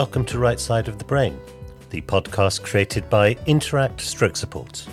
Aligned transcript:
Welcome 0.00 0.24
to 0.24 0.38
Right 0.38 0.58
Side 0.58 0.88
of 0.88 0.98
the 0.98 1.04
Brain, 1.04 1.38
the 1.90 2.00
podcast 2.00 2.62
created 2.62 3.10
by 3.10 3.36
Interact 3.46 4.00
Stroke 4.00 4.34
Support. 4.34 4.86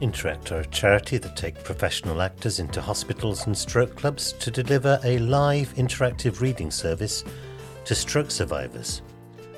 Interact 0.00 0.50
are 0.50 0.60
a 0.60 0.66
charity 0.68 1.18
that 1.18 1.36
take 1.36 1.62
professional 1.62 2.22
actors 2.22 2.58
into 2.58 2.80
hospitals 2.80 3.46
and 3.46 3.54
stroke 3.54 3.94
clubs 3.96 4.32
to 4.32 4.50
deliver 4.50 4.98
a 5.04 5.18
live 5.18 5.74
interactive 5.74 6.40
reading 6.40 6.70
service 6.70 7.22
to 7.84 7.94
stroke 7.94 8.30
survivors. 8.30 9.02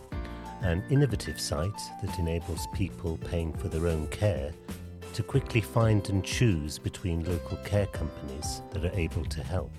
an 0.63 0.83
innovative 0.89 1.39
site 1.39 1.81
that 2.03 2.19
enables 2.19 2.67
people 2.73 3.17
paying 3.19 3.53
for 3.53 3.69
their 3.69 3.87
own 3.87 4.07
care 4.07 4.51
to 5.13 5.23
quickly 5.23 5.61
find 5.61 6.09
and 6.09 6.25
choose 6.25 6.77
between 6.77 7.23
local 7.23 7.55
care 7.57 7.87
companies 7.87 8.61
that 8.71 8.83
are 8.83 8.99
able 8.99 9.23
to 9.23 9.41
help. 9.41 9.71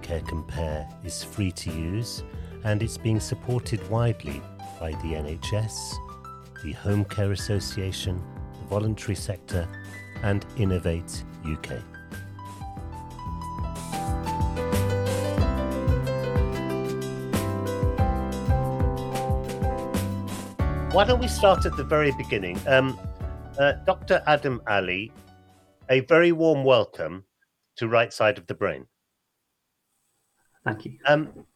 CareCompare 0.00 0.88
is 1.04 1.22
free 1.22 1.52
to 1.52 1.70
use 1.70 2.22
and 2.64 2.82
it's 2.82 2.96
being 2.96 3.20
supported 3.20 3.86
widely 3.90 4.40
by 4.80 4.92
the 4.92 5.12
NHS, 5.12 5.96
the 6.64 6.72
Home 6.72 7.04
Care 7.04 7.32
Association, 7.32 8.20
the 8.58 8.66
voluntary 8.66 9.14
sector, 9.14 9.68
and 10.22 10.46
Innovate 10.56 11.22
UK. 11.44 11.78
Why 20.94 21.04
don't 21.04 21.20
we 21.20 21.28
start 21.28 21.66
at 21.66 21.76
the 21.76 21.84
very 21.84 22.12
beginning? 22.12 22.58
Um, 22.66 22.98
uh, 23.58 23.72
Dr. 23.84 24.22
Adam 24.26 24.62
Ali, 24.66 25.12
a 25.90 26.00
very 26.00 26.32
warm 26.32 26.64
welcome 26.64 27.24
to 27.76 27.86
Right 27.86 28.12
Side 28.12 28.38
of 28.38 28.46
the 28.46 28.54
Brain. 28.54 28.86
Thank 30.64 30.86
you. 30.86 30.98
Um, 31.06 31.46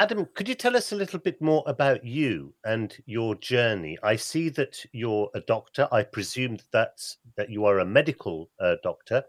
Adam, 0.00 0.26
could 0.34 0.48
you 0.48 0.56
tell 0.56 0.76
us 0.76 0.90
a 0.90 0.96
little 0.96 1.20
bit 1.20 1.40
more 1.40 1.62
about 1.66 2.04
you 2.04 2.52
and 2.64 2.96
your 3.06 3.36
journey? 3.36 3.96
I 4.02 4.16
see 4.16 4.48
that 4.50 4.84
you're 4.92 5.30
a 5.34 5.40
doctor. 5.40 5.86
I 5.92 6.02
presume 6.02 6.56
that 6.56 6.70
that's 6.72 7.18
that 7.36 7.48
you 7.48 7.64
are 7.64 7.78
a 7.78 7.84
medical 7.84 8.50
uh, 8.58 8.74
doctor. 8.82 9.22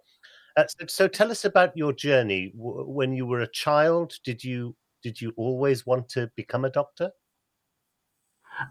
Uh, 0.57 0.63
so, 0.67 0.85
so, 0.87 1.07
tell 1.07 1.29
us 1.29 1.45
about 1.45 1.77
your 1.77 1.93
journey. 1.93 2.51
W- 2.57 2.89
when 2.89 3.13
you 3.13 3.27
were 3.27 3.41
a 3.41 3.47
child, 3.47 4.15
did 4.23 4.43
you 4.43 4.75
did 5.03 5.21
you 5.21 5.33
always 5.37 5.85
want 5.85 6.09
to 6.09 6.31
become 6.35 6.65
a 6.65 6.71
doctor? 6.71 7.11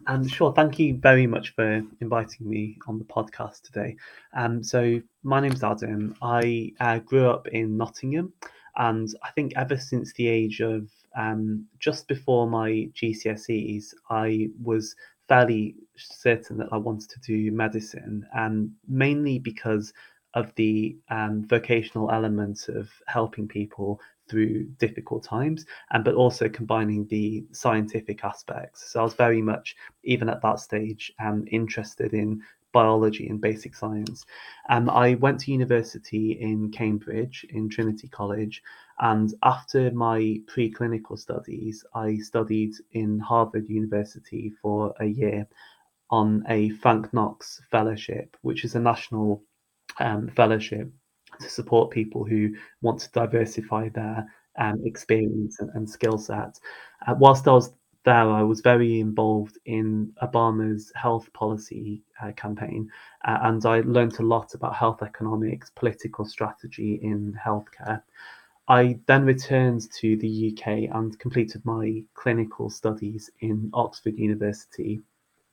Um, 0.08 0.26
sure. 0.26 0.52
Thank 0.52 0.80
you 0.80 0.96
very 0.96 1.28
much 1.28 1.54
for 1.54 1.82
inviting 2.00 2.48
me 2.48 2.76
on 2.88 2.98
the 2.98 3.04
podcast 3.04 3.62
today. 3.62 3.96
Um, 4.36 4.64
so 4.64 5.00
my 5.22 5.38
name's 5.38 5.62
Adam. 5.62 6.16
I 6.22 6.72
uh, 6.80 6.98
grew 6.98 7.28
up 7.28 7.46
in 7.48 7.76
Nottingham, 7.76 8.32
and 8.76 9.08
I 9.22 9.30
think 9.30 9.52
ever 9.54 9.76
since 9.76 10.12
the 10.14 10.26
age 10.26 10.60
of 10.60 10.88
um, 11.16 11.66
just 11.78 12.08
before 12.08 12.48
my 12.48 12.88
GCSEs, 12.94 13.94
I 14.10 14.48
was 14.62 14.94
fairly 15.28 15.76
certain 15.96 16.58
that 16.58 16.68
I 16.72 16.76
wanted 16.76 17.10
to 17.10 17.20
do 17.20 17.50
medicine, 17.52 18.26
and 18.34 18.70
mainly 18.88 19.38
because 19.38 19.92
of 20.34 20.52
the 20.56 20.96
um, 21.10 21.46
vocational 21.46 22.10
element 22.10 22.68
of 22.68 22.90
helping 23.06 23.46
people 23.46 24.00
through 24.28 24.64
difficult 24.78 25.22
times, 25.22 25.64
and 25.92 26.04
but 26.04 26.14
also 26.14 26.48
combining 26.48 27.06
the 27.06 27.44
scientific 27.52 28.24
aspects. 28.24 28.90
So 28.92 29.00
I 29.00 29.02
was 29.04 29.14
very 29.14 29.42
much, 29.42 29.76
even 30.02 30.28
at 30.28 30.42
that 30.42 30.58
stage, 30.60 31.12
um, 31.20 31.44
interested 31.50 32.14
in 32.14 32.42
biology 32.74 33.28
and 33.28 33.40
basic 33.40 33.74
science. 33.74 34.26
Um, 34.68 34.90
I 34.90 35.14
went 35.14 35.40
to 35.40 35.52
university 35.52 36.32
in 36.32 36.70
Cambridge 36.70 37.46
in 37.48 37.70
Trinity 37.70 38.08
College, 38.08 38.62
and 38.98 39.32
after 39.42 39.90
my 39.92 40.40
preclinical 40.46 41.18
studies, 41.18 41.82
I 41.94 42.18
studied 42.18 42.74
in 42.92 43.18
Harvard 43.18 43.68
University 43.70 44.52
for 44.60 44.92
a 45.00 45.06
year 45.06 45.46
on 46.10 46.44
a 46.48 46.68
Frank 46.82 47.14
Knox 47.14 47.62
Fellowship, 47.70 48.36
which 48.42 48.64
is 48.64 48.74
a 48.74 48.80
national 48.80 49.42
um, 50.00 50.28
fellowship 50.28 50.90
to 51.40 51.48
support 51.48 51.90
people 51.90 52.24
who 52.24 52.50
want 52.82 53.00
to 53.00 53.10
diversify 53.12 53.88
their 53.88 54.26
um, 54.58 54.80
experience 54.84 55.60
and, 55.60 55.70
and 55.74 55.88
skill 55.88 56.18
set. 56.18 56.58
Uh, 57.06 57.14
whilst 57.18 57.48
I 57.48 57.52
was 57.52 57.72
there, 58.04 58.30
I 58.30 58.42
was 58.42 58.60
very 58.60 59.00
involved 59.00 59.58
in 59.64 60.12
Obama's 60.22 60.92
health 60.94 61.32
policy 61.32 62.02
uh, 62.22 62.32
campaign, 62.32 62.90
uh, 63.24 63.38
and 63.42 63.64
I 63.64 63.80
learned 63.80 64.18
a 64.18 64.22
lot 64.22 64.54
about 64.54 64.74
health 64.74 65.02
economics, 65.02 65.70
political 65.70 66.24
strategy 66.24 67.00
in 67.02 67.38
healthcare. 67.42 68.02
I 68.68 68.98
then 69.06 69.24
returned 69.24 69.90
to 69.92 70.16
the 70.16 70.52
UK 70.52 70.94
and 70.94 71.18
completed 71.18 71.64
my 71.64 72.02
clinical 72.14 72.70
studies 72.70 73.30
in 73.40 73.70
Oxford 73.74 74.18
University. 74.18 75.00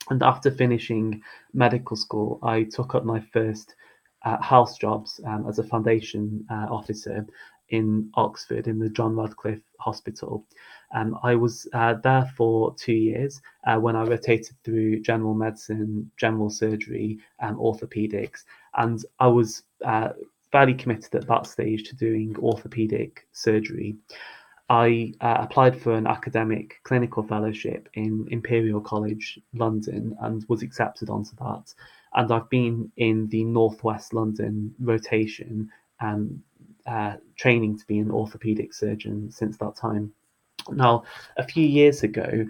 And 0.10 0.24
after 0.24 0.50
finishing 0.52 1.22
medical 1.54 1.98
school, 1.98 2.40
I 2.42 2.64
took 2.64 2.96
up 2.96 3.06
my 3.06 3.20
first 3.20 3.76
uh, 4.24 4.42
house 4.42 4.78
jobs 4.78 5.20
um, 5.26 5.46
as 5.48 5.60
a 5.60 5.64
foundation 5.64 6.46
uh, 6.50 6.68
officer 6.70 7.26
in 7.70 8.10
Oxford 8.16 8.68
in 8.68 8.80
the 8.80 8.90
John 8.90 9.16
Radcliffe 9.16 9.64
Hospital. 9.80 10.46
Um, 10.94 11.18
I 11.24 11.36
was 11.36 11.68
uh, 11.74 11.96
there 12.04 12.32
for 12.36 12.76
two 12.76 12.94
years 12.94 13.42
uh, 13.66 13.78
when 13.78 13.96
I 13.96 14.04
rotated 14.04 14.56
through 14.64 15.02
general 15.02 15.34
medicine, 15.34 16.12
general 16.18 16.50
surgery, 16.50 17.20
and 17.40 17.58
orthopedics. 17.58 18.44
And 18.76 19.04
I 19.20 19.28
was 19.28 19.64
uh, 19.86 20.10
fairly 20.52 20.74
committed 20.74 21.16
at 21.16 21.28
that 21.28 21.48
stage 21.48 21.88
to 21.90 21.96
doing 21.96 22.36
orthopedic 22.40 23.28
surgery. 23.32 23.96
I 24.70 25.14
uh, 25.20 25.38
applied 25.40 25.80
for 25.80 25.94
an 25.94 26.08
academic 26.08 26.80
clinical 26.84 27.24
fellowship 27.24 27.90
in 27.94 28.28
Imperial 28.32 28.80
College 28.80 29.40
London 29.54 30.16
and 30.22 30.46
was 30.48 30.62
accepted 30.62 31.10
onto 31.10 31.36
that 31.38 31.74
and 32.14 32.32
I've 32.32 32.50
been 32.50 32.92
in 32.98 33.28
the 33.28 33.44
Northwest 33.44 34.14
London 34.14 34.74
rotation 34.80 35.70
and 36.00 36.42
uh, 36.86 37.16
training 37.38 37.78
to 37.78 37.86
be 37.86 38.00
an 38.00 38.12
orthopedic 38.12 38.74
surgeon 38.74 39.32
since 39.32 39.58
that 39.58 39.76
time. 39.76 40.12
Now, 40.70 41.04
a 41.38 41.44
few 41.48 41.66
years 41.66 42.04
ago, 42.04 42.46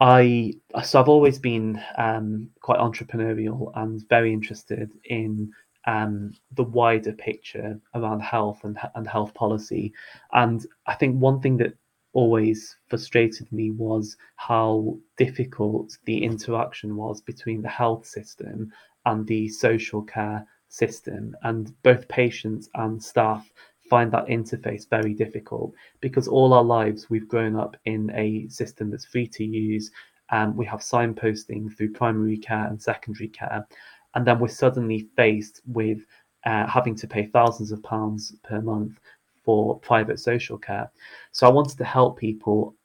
I 0.00 0.54
so 0.82 1.00
I've 1.00 1.08
always 1.08 1.38
been 1.38 1.80
um, 1.98 2.50
quite 2.60 2.78
entrepreneurial 2.78 3.70
and 3.74 4.06
very 4.08 4.32
interested 4.32 4.90
in 5.04 5.52
um, 5.86 6.32
the 6.52 6.64
wider 6.64 7.12
picture 7.12 7.78
around 7.94 8.20
health 8.20 8.64
and 8.64 8.78
and 8.94 9.06
health 9.06 9.34
policy. 9.34 9.92
And 10.32 10.66
I 10.86 10.94
think 10.94 11.20
one 11.20 11.40
thing 11.40 11.58
that 11.58 11.74
always 12.12 12.76
frustrated 12.88 13.50
me 13.52 13.70
was 13.70 14.16
how 14.36 14.98
difficult 15.16 15.96
the 16.06 16.24
interaction 16.24 16.96
was 16.96 17.20
between 17.20 17.62
the 17.62 17.68
health 17.68 18.04
system 18.06 18.72
and 19.06 19.26
the 19.26 19.48
social 19.48 20.02
care 20.02 20.44
system. 20.68 21.36
And 21.42 21.74
both 21.82 22.08
patients 22.08 22.68
and 22.74 23.02
staff 23.02 23.50
find 23.90 24.10
that 24.12 24.26
interface 24.26 24.88
very 24.88 25.12
difficult 25.12 25.74
because 26.00 26.28
all 26.28 26.54
our 26.54 26.64
lives 26.64 27.10
we've 27.10 27.28
grown 27.28 27.56
up 27.56 27.76
in 27.84 28.10
a 28.14 28.48
system 28.48 28.90
that's 28.90 29.04
free 29.04 29.26
to 29.26 29.44
use. 29.44 29.90
And 30.30 30.56
we 30.56 30.64
have 30.66 30.80
signposting 30.80 31.76
through 31.76 31.92
primary 31.92 32.38
care 32.38 32.66
and 32.66 32.80
secondary 32.80 33.28
care. 33.28 33.66
And 34.14 34.24
then 34.24 34.38
we're 34.38 34.48
suddenly 34.48 35.08
faced 35.16 35.60
with 35.66 35.98
uh, 36.46 36.66
having 36.68 36.94
to 36.96 37.08
pay 37.08 37.26
thousands 37.26 37.72
of 37.72 37.82
pounds 37.82 38.34
per 38.44 38.60
month 38.60 39.00
for 39.44 39.78
private 39.80 40.20
social 40.20 40.56
care. 40.56 40.90
So 41.32 41.46
I 41.46 41.50
wanted 41.50 41.78
to 41.78 41.84
help 41.84 42.18
people 42.18 42.76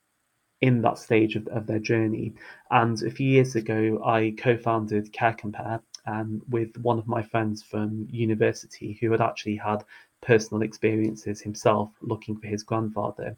in 0.61 0.81
that 0.81 0.97
stage 0.97 1.35
of, 1.35 1.47
of 1.49 1.67
their 1.67 1.79
journey. 1.79 2.33
And 2.71 3.01
a 3.03 3.11
few 3.11 3.29
years 3.29 3.55
ago, 3.55 4.01
I 4.03 4.33
co 4.37 4.57
founded 4.57 5.13
CareCompare, 5.13 5.81
um, 6.07 6.41
with 6.49 6.75
one 6.77 6.97
of 6.97 7.07
my 7.07 7.21
friends 7.21 7.63
from 7.63 8.07
university 8.09 8.97
who 8.99 9.11
had 9.11 9.21
actually 9.21 9.57
had 9.57 9.83
personal 10.25 10.63
experiences 10.63 11.39
himself 11.39 11.91
looking 12.01 12.37
for 12.37 12.47
his 12.47 12.63
grandfather. 12.63 13.35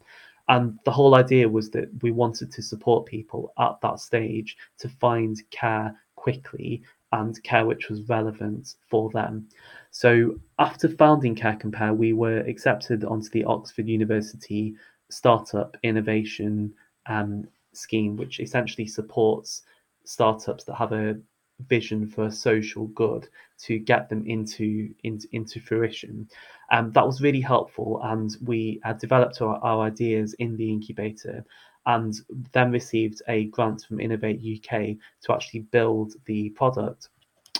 And 0.48 0.78
the 0.84 0.90
whole 0.90 1.14
idea 1.14 1.48
was 1.48 1.70
that 1.70 1.90
we 2.02 2.10
wanted 2.10 2.50
to 2.52 2.62
support 2.62 3.06
people 3.06 3.52
at 3.58 3.78
that 3.82 4.00
stage 4.00 4.56
to 4.78 4.88
find 4.88 5.38
care 5.50 5.94
quickly 6.16 6.82
and 7.12 7.42
care 7.42 7.66
which 7.66 7.88
was 7.88 8.08
relevant 8.08 8.74
for 8.88 9.10
them. 9.10 9.46
So 9.90 10.38
after 10.58 10.88
founding 10.88 11.34
Care 11.34 11.56
Compare, 11.56 11.94
we 11.94 12.12
were 12.12 12.40
accepted 12.40 13.04
onto 13.04 13.30
the 13.30 13.44
Oxford 13.44 13.88
University 13.88 14.74
Startup 15.10 15.76
Innovation 15.82 16.74
um, 17.06 17.48
Scheme, 17.72 18.16
which 18.16 18.40
essentially 18.40 18.86
supports 18.86 19.62
startups 20.04 20.64
that 20.64 20.74
have 20.74 20.92
a 20.92 21.18
vision 21.66 22.06
for 22.06 22.30
social 22.30 22.86
good 22.88 23.28
to 23.58 23.78
get 23.78 24.08
them 24.08 24.24
into 24.26 24.94
into, 25.04 25.26
into 25.32 25.60
fruition. 25.60 26.28
Um, 26.70 26.92
that 26.92 27.06
was 27.06 27.20
really 27.20 27.40
helpful, 27.40 28.00
and 28.04 28.36
we 28.44 28.80
uh, 28.84 28.92
developed 28.94 29.40
our, 29.42 29.56
our 29.62 29.86
ideas 29.86 30.34
in 30.34 30.56
the 30.56 30.70
incubator 30.70 31.44
and 31.86 32.14
then 32.52 32.70
received 32.70 33.22
a 33.28 33.44
grant 33.46 33.82
from 33.82 33.98
Innovate 33.98 34.40
UK 34.40 34.96
to 35.22 35.32
actually 35.32 35.60
build 35.60 36.12
the 36.26 36.50
product 36.50 37.08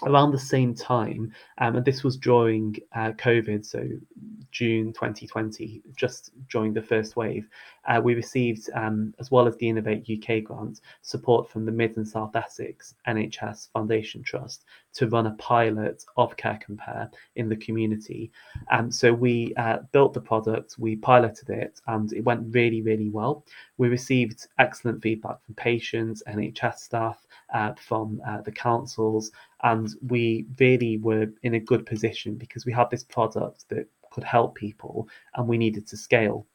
around 0.05 0.31
the 0.31 0.39
same 0.39 0.75
time, 0.75 1.33
um, 1.59 1.77
and 1.77 1.85
this 1.85 2.05
was 2.05 2.17
during 2.17 2.77
uh, 2.95 3.13
COVID, 3.13 3.65
so 3.65 3.85
June 4.53 4.93
2020, 4.93 5.83
just 5.97 6.31
during 6.51 6.73
the 6.73 6.83
first 6.83 7.17
wave, 7.17 7.49
uh, 7.89 8.01
we 8.03 8.15
received, 8.15 8.69
um, 8.75 9.15
as 9.19 9.31
well 9.31 9.49
as 9.49 9.57
the 9.57 9.69
Innovate 9.69 10.09
UK 10.09 10.45
grant, 10.45 10.81
support 11.03 11.51
from 11.51 11.65
the 11.65 11.73
Mid 11.73 11.97
and 11.97 12.07
South 12.07 12.37
Essex 12.37 12.95
NHS 13.07 13.71
Foundation 13.73 14.23
Trust 14.23 14.65
to 14.95 15.09
run 15.09 15.27
a 15.27 15.35
pilot 15.35 16.05
of 16.17 16.37
Care 16.37 16.59
Compare 16.63 17.11
in 17.37 17.49
the 17.49 17.57
community. 17.57 18.31
Um, 18.71 18.93
so 18.93 19.13
we 19.13 19.55
uh, 19.57 19.79
built 19.93 20.13
the 20.13 20.21
product, 20.21 20.77
we 20.79 20.97
piloted 20.97 21.49
it, 21.49 21.81
and 21.87 22.13
it 22.13 22.25
went 22.25 22.55
really, 22.55 22.83
really 22.83 23.09
well. 23.09 23.45
We 23.79 23.89
received 23.89 24.47
excellent 24.59 25.03
feedback 25.03 25.43
from 25.45 25.55
patients, 25.55 26.23
NHS 26.29 26.79
staff, 26.81 27.27
uh, 27.55 27.73
from 27.75 28.21
uh, 28.29 28.43
the 28.43 28.53
councils, 28.53 29.33
and 29.63 29.89
we 30.07 30.47
really 30.61 30.99
were 30.99 31.27
in 31.43 31.55
a 31.55 31.61
good 31.61 31.87
position 31.87 32.35
because 32.35 32.67
we 32.67 32.73
had 32.73 32.91
this 32.91 33.05
product 33.05 33.69
that 33.71 33.89
could 34.11 34.25
help 34.25 34.55
people 34.55 35.09
and 35.35 35.49
we 35.49 35.57
needed 35.57 35.87
to 35.87 35.97
scale. 35.97 36.47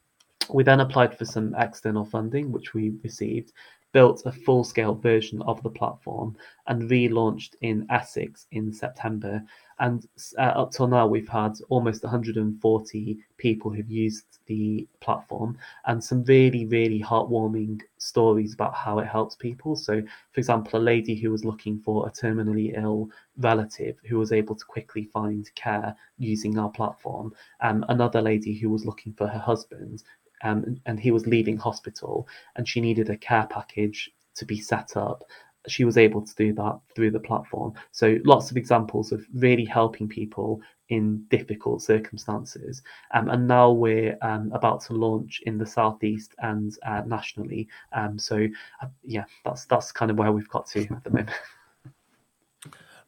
We 0.49 0.63
then 0.63 0.79
applied 0.79 1.17
for 1.17 1.25
some 1.25 1.55
external 1.57 2.05
funding, 2.05 2.51
which 2.51 2.73
we 2.73 2.93
received, 3.03 3.53
built 3.91 4.23
a 4.25 4.31
full 4.31 4.63
scale 4.63 4.95
version 4.95 5.41
of 5.43 5.61
the 5.63 5.69
platform, 5.69 6.35
and 6.67 6.89
relaunched 6.89 7.55
in 7.61 7.85
Essex 7.89 8.47
in 8.51 8.73
September. 8.73 9.43
And 9.79 10.07
uh, 10.37 10.41
up 10.41 10.71
till 10.71 10.87
now, 10.87 11.07
we've 11.07 11.29
had 11.29 11.53
almost 11.69 12.03
140 12.03 13.17
people 13.37 13.71
who've 13.71 13.89
used 13.89 14.39
the 14.45 14.87
platform 14.99 15.57
and 15.85 16.03
some 16.03 16.23
really, 16.23 16.65
really 16.65 17.01
heartwarming 17.01 17.81
stories 17.97 18.53
about 18.53 18.73
how 18.75 18.99
it 18.99 19.07
helps 19.07 19.35
people. 19.35 19.75
So, 19.75 20.01
for 20.31 20.39
example, 20.39 20.79
a 20.79 20.81
lady 20.81 21.15
who 21.15 21.31
was 21.31 21.45
looking 21.45 21.79
for 21.79 22.07
a 22.07 22.11
terminally 22.11 22.77
ill 22.77 23.09
relative 23.37 23.97
who 24.05 24.17
was 24.17 24.31
able 24.31 24.55
to 24.55 24.65
quickly 24.65 25.05
find 25.05 25.49
care 25.55 25.95
using 26.17 26.57
our 26.57 26.69
platform, 26.69 27.33
um, 27.61 27.85
another 27.89 28.21
lady 28.21 28.53
who 28.53 28.69
was 28.69 28.85
looking 28.85 29.13
for 29.13 29.27
her 29.27 29.39
husband 29.39 30.03
um, 30.43 30.79
and 30.85 30.99
he 30.99 31.11
was 31.11 31.27
leaving 31.27 31.57
hospital 31.57 32.27
and 32.55 32.67
she 32.67 32.81
needed 32.81 33.09
a 33.09 33.17
care 33.17 33.47
package 33.49 34.11
to 34.35 34.45
be 34.45 34.59
set 34.59 34.95
up. 34.97 35.23
She 35.67 35.85
was 35.85 35.97
able 35.97 36.21
to 36.21 36.35
do 36.35 36.53
that 36.53 36.79
through 36.93 37.11
the 37.11 37.19
platform. 37.19 37.73
So 37.91 38.17
lots 38.25 38.51
of 38.51 38.57
examples 38.57 39.11
of 39.13 39.25
really 39.33 39.65
helping 39.65 40.09
people 40.09 40.61
in 40.89 41.23
difficult 41.29 41.81
circumstances. 41.81 42.83
Um, 43.13 43.29
and 43.29 43.47
now 43.47 43.71
we're 43.71 44.17
um, 44.21 44.51
about 44.53 44.81
to 44.85 44.93
launch 44.93 45.41
in 45.45 45.57
the 45.57 45.65
southeast 45.65 46.35
and 46.39 46.75
uh, 46.85 47.03
nationally. 47.05 47.69
Um, 47.93 48.19
so 48.19 48.47
uh, 48.81 48.87
yeah 49.03 49.23
that's 49.45 49.65
that's 49.65 49.91
kind 49.91 50.11
of 50.11 50.17
where 50.17 50.31
we've 50.31 50.49
got 50.49 50.67
to 50.67 50.81
at 50.81 51.03
the 51.03 51.09
moment 51.09 51.31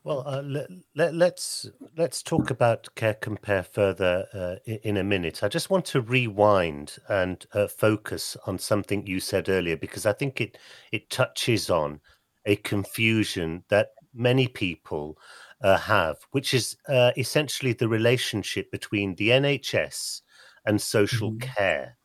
Well, 0.06 0.22
uh, 0.24 0.44
let, 0.44 0.69
let, 0.94 1.16
let's 1.16 1.68
let's 1.98 2.22
talk 2.22 2.52
about 2.52 2.94
Care 2.94 3.16
Compare 3.16 3.63
further 3.63 4.28
uh, 4.36 4.56
in, 4.66 4.80
in, 4.84 4.98
a 4.98 5.04
minute. 5.04 5.42
I 5.42 5.48
just 5.48 5.72
want 5.72 5.84
to 5.86 6.02
rewind 6.02 6.98
and 7.10 7.44
uh, 7.54 7.66
focus 7.68 8.38
on 8.46 8.60
something 8.60 9.07
you 9.07 9.19
said 9.19 9.50
earlier 9.50 9.75
because 9.75 10.06
I 10.06 10.13
think 10.13 10.40
it 10.40 10.60
it 10.92 11.10
touches 11.10 11.72
on 11.72 12.02
a 12.46 12.56
confusion 12.57 13.63
that 13.69 13.94
many 14.13 14.48
people 14.48 15.18
uh, 15.63 15.78
have, 15.78 16.18
which 16.34 16.54
is 16.54 16.78
uh, 16.88 17.10
essentially 17.18 17.74
the 17.74 17.88
relationship 17.88 18.69
between 18.69 19.16
the 19.16 19.30
NHS 19.30 20.22
and 20.68 20.80
social 20.80 21.31
mm-hmm. 21.31 21.50
care. 21.50 21.98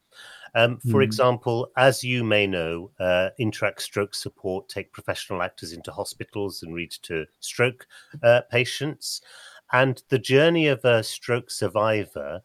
Um, 0.55 0.79
for 0.91 1.01
mm. 1.01 1.05
example, 1.05 1.71
as 1.77 2.03
you 2.03 2.25
may 2.25 2.47
know, 2.47 2.91
uh, 2.99 3.31
Interact 3.39 3.83
Stroke 3.83 4.15
Support 4.15 4.69
take 4.69 4.93
professional 4.93 5.43
actors 5.43 5.73
into 5.73 5.93
hospitals 5.93 6.63
and 6.63 6.75
read 6.75 6.91
to 7.03 7.27
stroke 7.41 7.87
uh, 8.23 8.43
patients. 8.51 9.21
And 9.73 10.03
the 10.09 10.19
journey 10.19 10.67
of 10.67 10.85
a 10.85 11.03
stroke 11.03 11.51
survivor, 11.51 12.43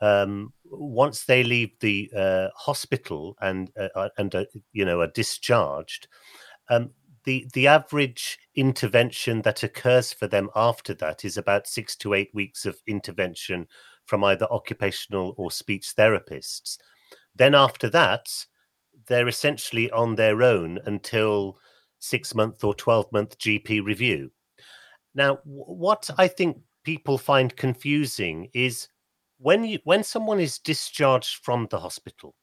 um, 0.00 0.52
once 0.70 1.24
they 1.24 1.42
leave 1.42 1.78
the 1.80 2.10
uh, 2.16 2.48
hospital 2.56 3.36
and 3.40 3.70
uh, 3.78 3.88
uh, 3.94 4.08
and 4.18 4.34
uh, 4.34 4.44
you 4.72 4.84
know 4.84 5.00
are 5.00 5.08
discharged, 5.08 6.06
um, 6.70 6.90
the 7.24 7.48
the 7.52 7.66
average 7.66 8.38
intervention 8.54 9.42
that 9.42 9.62
occurs 9.62 10.12
for 10.12 10.26
them 10.26 10.48
after 10.54 10.94
that 10.94 11.24
is 11.24 11.36
about 11.36 11.66
six 11.66 11.96
to 11.96 12.14
eight 12.14 12.30
weeks 12.32 12.64
of 12.64 12.78
intervention 12.86 13.66
from 14.06 14.24
either 14.24 14.46
occupational 14.50 15.34
or 15.36 15.50
speech 15.50 15.94
therapists. 15.96 16.78
Then 17.34 17.54
after 17.54 17.88
that, 17.90 18.28
they're 19.06 19.28
essentially 19.28 19.90
on 19.90 20.14
their 20.14 20.42
own 20.42 20.78
until 20.86 21.58
six 21.98 22.34
month 22.34 22.64
or 22.64 22.74
12 22.74 23.12
month 23.12 23.38
GP 23.38 23.84
review. 23.84 24.30
Now, 25.14 25.40
what 25.44 26.08
I 26.18 26.28
think 26.28 26.58
people 26.84 27.18
find 27.18 27.54
confusing 27.56 28.48
is 28.54 28.88
when 29.38 29.64
you 29.64 29.78
when 29.84 30.04
someone 30.04 30.40
is 30.40 30.58
discharged 30.58 31.42
from 31.42 31.66
the 31.70 31.80
hospital, 31.80 32.34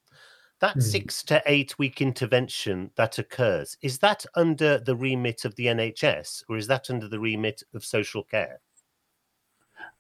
that 0.59 0.77
mm. 0.77 0.83
six 0.83 1.23
to 1.23 1.41
eight 1.45 1.77
week 1.77 2.01
intervention 2.01 2.91
that 2.95 3.19
occurs, 3.19 3.77
is 3.81 3.99
that 3.99 4.25
under 4.35 4.79
the 4.79 4.95
remit 4.95 5.45
of 5.45 5.55
the 5.55 5.67
NHS 5.67 6.43
or 6.49 6.57
is 6.57 6.67
that 6.67 6.89
under 6.89 7.07
the 7.07 7.19
remit 7.19 7.63
of 7.73 7.85
social 7.85 8.23
care? 8.23 8.59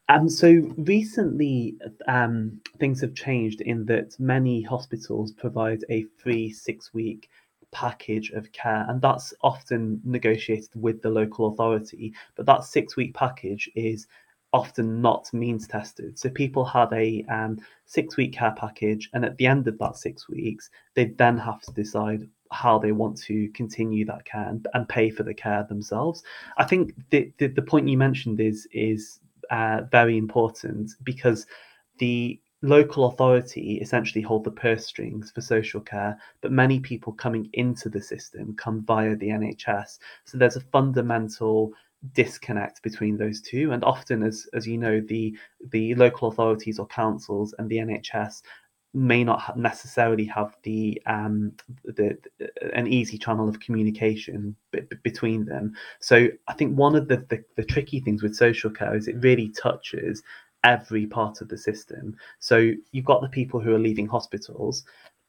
Um, 0.09 0.29
so 0.29 0.49
recently, 0.77 1.75
um, 2.07 2.61
things 2.79 3.01
have 3.01 3.13
changed 3.13 3.61
in 3.61 3.85
that 3.87 4.17
many 4.19 4.61
hospitals 4.61 5.33
provide 5.33 5.83
a 5.89 6.05
free 6.17 6.49
six 6.51 6.93
week 6.93 7.29
package 7.71 8.31
of 8.31 8.51
care, 8.53 8.85
and 8.87 9.01
that's 9.01 9.33
often 9.41 9.99
negotiated 10.05 10.69
with 10.75 11.01
the 11.01 11.09
local 11.09 11.47
authority. 11.47 12.13
But 12.35 12.45
that 12.45 12.63
six 12.63 12.95
week 12.95 13.13
package 13.13 13.69
is 13.75 14.07
often 14.53 15.01
not 15.01 15.31
means 15.33 15.67
tested. 15.67 16.17
So 16.17 16.29
people 16.29 16.63
have 16.63 16.91
a 16.93 17.25
um, 17.29 17.59
six 17.85 18.15
week 18.15 18.33
care 18.33 18.55
package, 18.57 19.09
and 19.13 19.25
at 19.25 19.35
the 19.37 19.45
end 19.47 19.67
of 19.67 19.77
that 19.79 19.97
six 19.97 20.29
weeks, 20.29 20.69
they 20.93 21.05
then 21.05 21.37
have 21.37 21.61
to 21.63 21.71
decide 21.73 22.29
how 22.51 22.79
they 22.79 22.93
want 22.93 23.17
to 23.17 23.49
continue 23.49 24.05
that 24.05 24.23
care 24.23 24.47
and, 24.47 24.65
and 24.73 24.87
pay 24.87 25.09
for 25.09 25.23
the 25.23 25.33
care 25.33 25.65
themselves. 25.67 26.23
I 26.57 26.63
think 26.63 26.93
the, 27.09 27.29
the, 27.39 27.47
the 27.47 27.61
point 27.61 27.89
you 27.89 27.97
mentioned 27.97 28.39
is 28.39 28.69
is 28.71 29.19
uh, 29.51 29.81
very 29.91 30.17
important 30.17 30.91
because 31.03 31.45
the 31.99 32.39
local 32.61 33.05
authority 33.05 33.79
essentially 33.81 34.21
hold 34.21 34.43
the 34.43 34.51
purse 34.51 34.85
strings 34.85 35.31
for 35.31 35.41
social 35.41 35.79
care, 35.79 36.17
but 36.41 36.51
many 36.51 36.79
people 36.79 37.13
coming 37.13 37.49
into 37.53 37.89
the 37.89 38.01
system 38.01 38.55
come 38.55 38.83
via 38.85 39.15
the 39.15 39.29
NHS. 39.29 39.99
So 40.25 40.37
there's 40.37 40.55
a 40.55 40.61
fundamental 40.61 41.71
disconnect 42.13 42.81
between 42.83 43.17
those 43.17 43.41
two 43.41 43.71
and 43.71 43.83
often 43.83 44.21
as 44.21 44.47
as 44.53 44.67
you 44.67 44.77
know 44.77 45.01
the 45.01 45.35
the 45.71 45.95
local 45.95 46.27
authorities 46.27 46.77
or 46.77 46.85
councils 46.87 47.55
and 47.57 47.67
the 47.69 47.77
NHS 47.77 48.43
may 48.97 49.23
not 49.23 49.57
necessarily 49.57 50.25
have 50.25 50.55
the 50.63 51.01
um 51.05 51.51
the, 51.85 52.17
the, 52.39 52.49
an 52.75 52.87
easy 52.87 53.17
channel 53.17 53.47
of 53.47 53.59
communication 53.59 54.55
b- 54.71 54.81
between 55.03 55.45
them. 55.45 55.73
So 55.99 56.27
i 56.47 56.53
think 56.53 56.77
one 56.77 56.95
of 56.95 57.07
the, 57.07 57.17
the 57.29 57.43
the 57.55 57.63
tricky 57.63 57.99
things 57.99 58.23
with 58.23 58.35
social 58.35 58.69
care 58.69 58.95
is 58.95 59.07
it 59.07 59.17
really 59.21 59.49
touches 59.49 60.23
every 60.63 61.05
part 61.05 61.41
of 61.41 61.49
the 61.49 61.57
system. 61.57 62.15
So 62.39 62.71
you've 62.91 63.05
got 63.05 63.21
the 63.21 63.29
people 63.29 63.59
who 63.59 63.73
are 63.75 63.79
leaving 63.79 64.07
hospitals 64.07 64.83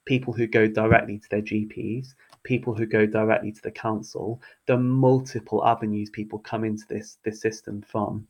people 0.07 0.33
who 0.33 0.47
go 0.47 0.67
directly 0.67 1.19
to 1.19 1.29
their 1.29 1.43
gps 1.43 2.15
people 2.43 2.75
who 2.75 2.87
go 2.87 3.05
directly 3.05 3.53
to 3.53 3.61
the 3.63 3.71
council. 3.71 4.41
Are 4.71 4.79
multiple 4.79 5.67
avenues 5.67 6.09
people 6.11 6.39
come 6.39 6.65
into 6.65 6.85
this 6.89 7.19
this 7.25 7.41
system 7.41 7.83
from 7.83 8.27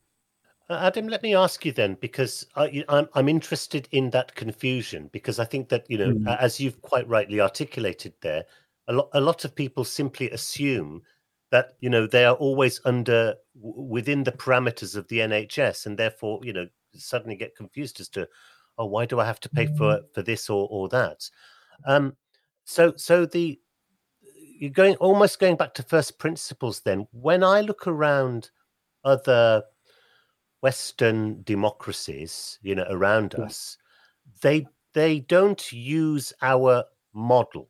Adam, 0.71 1.09
let 1.09 1.23
me 1.23 1.35
ask 1.35 1.65
you 1.65 1.73
then, 1.73 1.97
because 2.01 2.47
I, 2.55 2.85
I'm 2.89 3.09
I'm 3.15 3.29
interested 3.29 3.89
in 3.93 4.11
that 4.11 4.35
confusion 4.35 5.09
because 5.13 5.39
I 5.39 5.45
think 5.45 5.69
that 5.71 5.87
you 5.89 5.97
know, 5.97 6.13
mm. 6.13 6.39
as 6.39 6.61
you've 6.61 6.83
quite 6.83 7.09
rightly 7.09 7.41
articulated 7.41 8.13
there, 8.21 8.45
a 8.89 8.93
lot 8.93 9.09
a 9.15 9.21
lot 9.21 9.45
of 9.45 9.55
people 9.55 9.85
simply 9.85 10.31
assume 10.31 11.03
that 11.51 11.73
you 11.81 11.89
know 11.89 12.07
they 12.07 12.27
are 12.27 12.35
always 12.35 12.81
under 12.85 13.35
within 13.55 14.25
the 14.25 14.33
parameters 14.33 14.95
of 14.95 15.09
the 15.09 15.21
NHS, 15.21 15.87
and 15.87 15.99
therefore 15.99 16.41
you 16.43 16.53
know 16.53 16.67
suddenly 16.95 17.37
get 17.37 17.57
confused 17.57 18.01
as 18.01 18.09
to, 18.11 18.29
oh, 18.77 18.87
why 18.87 19.07
do 19.07 19.21
I 19.21 19.25
have 19.25 19.41
to 19.41 19.49
pay 19.49 19.67
for 19.67 19.99
mm. 19.99 20.03
for 20.13 20.23
this 20.23 20.51
or 20.51 20.69
or 20.71 20.91
that? 20.91 21.31
Um, 21.87 22.15
so 22.65 22.93
so 22.97 23.25
the 23.25 23.59
you're 24.59 24.71
going 24.71 24.97
almost 24.97 25.39
going 25.39 25.57
back 25.57 25.73
to 25.75 25.83
first 25.83 26.19
principles. 26.19 26.81
Then, 26.81 27.07
when 27.13 27.43
I 27.43 27.63
look 27.63 27.87
around 27.87 28.51
other 29.05 29.63
Western 30.61 31.43
democracies, 31.43 32.59
you 32.63 32.75
know, 32.75 32.87
around 32.91 33.35
us, 33.37 33.79
they 34.43 34.67
they 34.93 35.21
don't 35.21 35.73
use 35.73 36.33
our 36.43 36.85
model. 37.15 37.69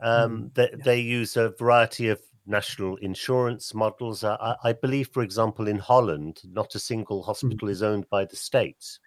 Um, 0.00 0.50
mm, 0.50 0.54
they, 0.54 0.68
yeah. 0.70 0.84
they 0.84 1.00
use 1.00 1.36
a 1.36 1.50
variety 1.50 2.08
of 2.08 2.20
national 2.46 2.96
insurance 2.96 3.74
models. 3.74 4.24
I, 4.24 4.56
I, 4.62 4.72
believe, 4.72 5.08
for 5.08 5.22
example, 5.22 5.68
in 5.68 5.78
Holland, 5.78 6.42
not 6.44 6.74
a 6.74 6.78
single 6.78 7.22
mm. 7.22 7.26
hospital 7.26 7.68
mm. 7.68 7.70
is 7.70 7.82
owned 7.82 8.08
by 8.10 8.24
the 8.24 8.36
states. 8.36 9.00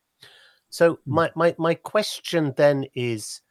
So 0.69 0.93
mm. 0.93 0.97
my, 1.05 1.31
my 1.35 1.55
my 1.57 1.73
question 1.73 2.53
then 2.57 2.85
is: 2.95 3.41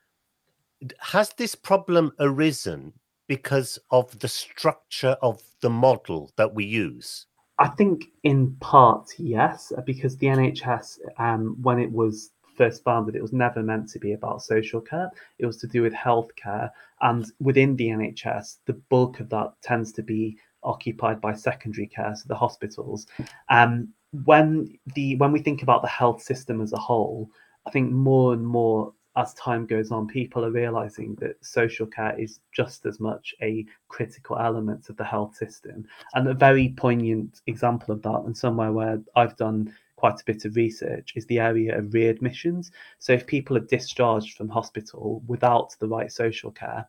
Has 1.01 1.31
this 1.37 1.55
problem 1.55 2.13
arisen 2.19 2.93
because 3.27 3.79
of 3.91 4.19
the 4.19 4.29
structure 4.29 5.17
of 5.23 5.43
the 5.61 5.71
model 5.71 6.33
that 6.37 6.55
we 6.55 6.65
use? 6.65 7.27
I 7.59 7.69
think 7.69 8.07
in 8.23 8.55
part 8.61 9.11
yes, 9.19 9.73
because 9.85 10.17
the 10.17 10.29
NHS, 10.29 10.99
um, 11.19 11.57
when 11.61 11.79
it 11.79 11.91
was 11.91 12.31
first 12.57 12.85
founded, 12.85 13.17
it 13.17 13.23
was 13.23 13.33
never 13.33 13.63
meant 13.63 13.89
to 13.91 13.99
be 13.99 14.13
about 14.13 14.43
social 14.43 14.81
care. 14.81 15.11
It 15.39 15.47
was 15.47 15.57
to 15.59 15.67
do 15.67 15.83
with 15.83 15.93
healthcare, 15.93 16.71
and 17.01 17.27
within 17.41 17.77
the 17.77 17.89
NHS, 17.89 18.59
the 18.67 18.75
bulk 18.91 19.21
of 19.21 19.29
that 19.31 19.55
tends 19.63 19.93
to 19.93 20.03
be 20.03 20.37
occupied 20.63 21.21
by 21.21 21.35
secondary 21.35 21.87
care, 21.87 22.15
so 22.15 22.25
the 22.27 22.35
hospitals. 22.35 23.07
Um, 23.49 23.89
when 24.25 24.79
the 24.95 25.17
when 25.17 25.33
we 25.33 25.41
think 25.41 25.63
about 25.63 25.83
the 25.83 25.89
health 25.89 26.23
system 26.23 26.61
as 26.61 26.73
a 26.73 26.79
whole, 26.79 27.31
I 27.67 27.71
think 27.71 27.93
more 27.93 28.33
and 28.33 28.47
more 28.47 28.93
as 29.19 29.35
time 29.35 29.67
goes 29.67 29.91
on, 29.91 30.07
people 30.07 30.45
are 30.45 30.51
realizing 30.51 31.17
that 31.17 31.45
social 31.45 31.87
care 31.87 32.19
is 32.19 32.39
just 32.53 32.87
as 32.87 33.01
much 33.01 33.35
a 33.43 33.67
critical 33.89 34.39
element 34.39 34.89
of 34.89 34.97
the 34.97 35.05
health 35.05 35.35
system. 35.35 35.85
And 36.15 36.29
a 36.29 36.35
very 36.35 36.69
poignant 36.77 37.41
example 37.49 37.93
of 37.93 38.01
that, 38.03 38.23
and 38.25 38.37
somewhere 38.37 38.73
where 38.73 39.01
I've 39.17 39.37
done 39.37 39.75
quite 39.97 40.21
a 40.21 40.25
bit 40.25 40.45
of 40.45 40.55
research, 40.55 41.15
is 41.17 41.27
the 41.27 41.41
area 41.41 41.77
of 41.77 41.87
readmissions. 41.87 42.71
So 43.01 43.13
if 43.13 43.27
people 43.27 43.57
are 43.57 43.75
discharged 43.77 44.37
from 44.37 44.49
hospital 44.49 45.21
without 45.27 45.75
the 45.81 45.89
right 45.89 46.13
social 46.13 46.53
care, 46.53 46.87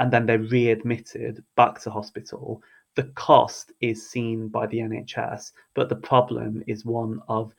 and 0.00 0.12
then 0.12 0.26
they're 0.26 0.40
readmitted 0.40 1.44
back 1.54 1.80
to 1.82 1.90
hospital, 1.90 2.60
the 2.96 3.04
cost 3.14 3.70
is 3.80 4.10
seen 4.10 4.48
by 4.48 4.66
the 4.66 4.78
NHS, 4.78 5.52
but 5.74 5.88
the 5.88 5.94
problem 5.94 6.64
is 6.66 6.84
one 6.84 7.22
of 7.28 7.54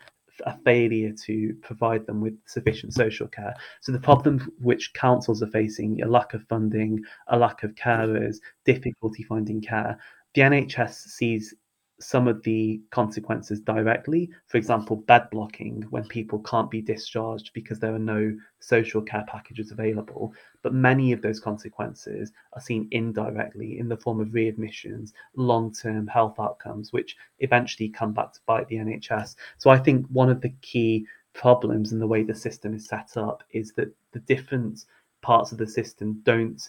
a 0.46 0.58
failure 0.60 1.12
to 1.25 1.53
provide 1.62 2.05
them 2.05 2.22
with 2.22 2.38
sufficient 2.46 2.93
social 2.93 3.27
care. 3.27 3.55
So 3.81 3.91
the 3.91 4.00
problem 4.00 4.51
which 4.60 4.93
councils 4.93 5.41
are 5.43 5.48
facing, 5.48 6.01
a 6.01 6.08
lack 6.08 6.34
of 6.34 6.43
funding, 6.43 7.00
a 7.27 7.38
lack 7.38 7.63
of 7.63 7.75
carers, 7.75 8.38
difficulty 8.65 9.24
finding 9.24 9.62
care, 9.62 9.98
the 10.34 10.41
NHS 10.41 10.93
sees 10.93 11.53
some 12.00 12.27
of 12.27 12.41
the 12.44 12.82
consequences 12.91 13.60
directly. 13.60 14.29
For 14.48 14.58
example, 14.58 14.96
bed 14.96 15.29
blocking 15.32 15.82
when 15.89 16.06
people 16.06 16.39
can't 16.39 16.72
be 16.72 16.82
discharged 16.82 17.51
because 17.53 17.79
there 17.79 17.94
are 17.94 18.00
no 18.00 18.36
social 18.60 19.01
care 19.01 19.25
packages 19.27 19.72
available. 19.72 20.34
But 20.62 20.74
many 20.74 21.12
of 21.12 21.22
those 21.22 21.39
consequences 21.39 22.32
are 22.53 22.62
seen 22.62 22.88
indirectly 22.91 23.79
in 23.79 23.89
the 23.89 23.98
form 23.98 24.20
of 24.20 24.29
readmissions, 24.29 25.12
long 25.36 25.74
term 25.74 26.08
health 26.08 26.39
outcomes, 26.39 26.94
which 26.94 27.18
eventually 27.39 27.89
come 27.89 28.13
back 28.13 28.34
to 28.34 28.39
bite 28.46 28.68
the 28.68 28.77
NHS. 28.77 29.36
So 29.58 29.70
I 29.70 29.77
think 29.77 30.06
one 30.08 30.29
of 30.29 30.41
the 30.41 30.53
key 30.62 31.06
problems 31.34 31.91
in 31.91 32.00
the 32.00 32.08
way 32.08 32.24
the 32.24 32.36
system 32.36 32.74
is 32.74 32.88
set 32.88 33.18
up 33.18 33.44
is 33.51 33.74
that 33.74 33.94
the 34.13 34.20
different 34.20 34.86
parts 35.22 35.51
of 35.51 35.58
the 35.58 35.68
system 35.68 36.22
don't 36.24 36.62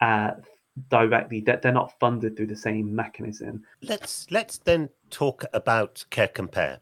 uh, 0.00 0.32
directly 0.88 1.40
that 1.42 1.62
they're 1.62 1.72
not 1.72 1.98
funded 1.98 2.36
through 2.36 2.46
the 2.46 2.56
same 2.56 2.94
mechanism. 2.94 3.64
Let's 3.82 4.30
let's 4.30 4.58
then 4.58 4.88
talk 5.10 5.44
about 5.52 6.04
care 6.10 6.28
compare. 6.28 6.80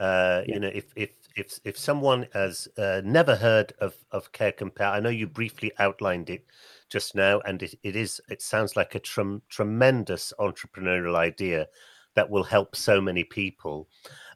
Uh, 0.00 0.42
yeah. 0.46 0.54
you 0.54 0.60
know 0.60 0.70
if 0.74 0.92
if 0.96 1.10
if 1.36 1.60
if 1.64 1.78
someone 1.78 2.26
has 2.32 2.68
uh, 2.78 3.00
never 3.04 3.36
heard 3.36 3.72
of 3.78 3.94
of 4.10 4.30
care 4.32 4.50
compare 4.50 4.88
i 4.88 4.98
know 4.98 5.08
you 5.08 5.24
briefly 5.24 5.70
outlined 5.78 6.28
it 6.30 6.44
just 6.90 7.14
now 7.14 7.40
and 7.46 7.62
it, 7.62 7.74
it 7.84 7.94
is 7.94 8.20
it 8.28 8.42
sounds 8.42 8.76
like 8.76 8.96
a 8.96 8.98
trem- 8.98 9.42
tremendous 9.48 10.32
entrepreneurial 10.40 11.14
idea 11.14 11.66
that 12.14 12.30
will 12.30 12.44
help 12.44 12.76
so 12.76 13.00
many 13.00 13.24
people. 13.24 13.88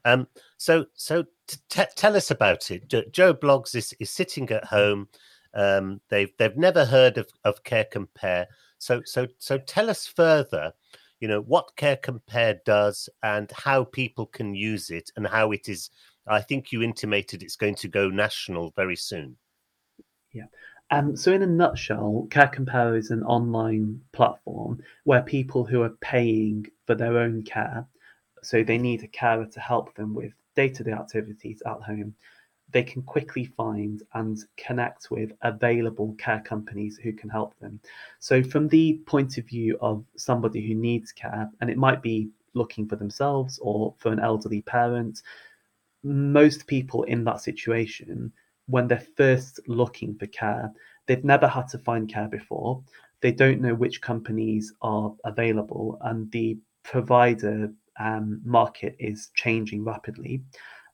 Um 0.05 0.27
so 0.57 0.85
so 0.93 1.25
t- 1.47 1.83
tell 1.95 2.15
us 2.15 2.31
about 2.31 2.71
it. 2.71 2.89
Joe 3.11 3.33
Bloggs 3.33 3.75
is, 3.75 3.93
is 3.99 4.09
sitting 4.09 4.49
at 4.49 4.65
home. 4.65 5.07
Um 5.53 6.01
they've 6.09 6.31
they've 6.37 6.57
never 6.57 6.85
heard 6.85 7.17
of 7.17 7.27
of 7.43 7.63
care 7.63 7.85
compare 7.85 8.47
so, 8.79 9.01
so, 9.05 9.27
so 9.37 9.57
tell 9.57 9.89
us 9.89 10.07
further. 10.07 10.73
You 11.19 11.27
know 11.27 11.41
what 11.41 11.75
Care 11.75 11.97
Compare 11.97 12.61
does 12.65 13.09
and 13.23 13.51
how 13.51 13.83
people 13.83 14.25
can 14.25 14.55
use 14.55 14.89
it, 14.89 15.11
and 15.17 15.27
how 15.27 15.51
it 15.51 15.67
is. 15.67 15.89
I 16.27 16.41
think 16.41 16.71
you 16.71 16.81
intimated 16.81 17.43
it's 17.43 17.57
going 17.57 17.75
to 17.75 17.87
go 17.87 18.09
national 18.09 18.71
very 18.75 18.95
soon. 18.95 19.35
Yeah. 20.31 20.45
Um, 20.91 21.15
so, 21.15 21.33
in 21.33 21.41
a 21.41 21.47
nutshell, 21.47 22.27
Care 22.31 22.47
Compare 22.47 22.95
is 22.95 23.11
an 23.11 23.23
online 23.23 24.01
platform 24.13 24.81
where 25.03 25.21
people 25.21 25.65
who 25.65 25.81
are 25.81 25.95
paying 26.01 26.65
for 26.87 26.95
their 26.95 27.17
own 27.17 27.43
care, 27.43 27.85
so 28.41 28.63
they 28.63 28.77
need 28.77 29.03
a 29.03 29.07
carer 29.07 29.45
to 29.45 29.59
help 29.59 29.93
them 29.95 30.15
with 30.15 30.31
day 30.55 30.69
to 30.69 30.83
day 30.83 30.93
activities 30.93 31.61
at 31.65 31.81
home, 31.81 32.15
they 32.71 32.83
can 32.83 33.01
quickly 33.01 33.45
find 33.45 34.03
and 34.13 34.39
connect 34.57 35.09
with 35.09 35.31
available 35.41 36.15
care 36.17 36.41
companies 36.41 36.99
who 37.01 37.11
can 37.13 37.29
help 37.29 37.57
them. 37.59 37.79
So, 38.19 38.43
from 38.43 38.67
the 38.67 39.01
point 39.05 39.37
of 39.37 39.47
view 39.47 39.77
of 39.81 40.03
somebody 40.17 40.65
who 40.65 40.75
needs 40.75 41.11
care, 41.11 41.49
and 41.61 41.69
it 41.69 41.77
might 41.77 42.01
be 42.01 42.29
looking 42.53 42.87
for 42.87 42.95
themselves 42.95 43.59
or 43.61 43.93
for 43.97 44.11
an 44.11 44.19
elderly 44.19 44.61
parent, 44.61 45.21
most 46.03 46.67
people 46.67 47.03
in 47.03 47.23
that 47.25 47.41
situation, 47.41 48.31
when 48.67 48.87
they're 48.87 49.05
first 49.17 49.59
looking 49.67 50.15
for 50.15 50.27
care, 50.27 50.71
they've 51.07 51.23
never 51.23 51.47
had 51.47 51.67
to 51.69 51.79
find 51.79 52.07
care 52.11 52.27
before. 52.27 52.83
They 53.21 53.31
don't 53.31 53.61
know 53.61 53.75
which 53.75 54.01
companies 54.01 54.73
are 54.81 55.13
available, 55.25 55.97
and 56.01 56.31
the 56.31 56.57
provider 56.83 57.71
um, 57.99 58.41
market 58.45 58.95
is 58.99 59.29
changing 59.35 59.83
rapidly 59.83 60.41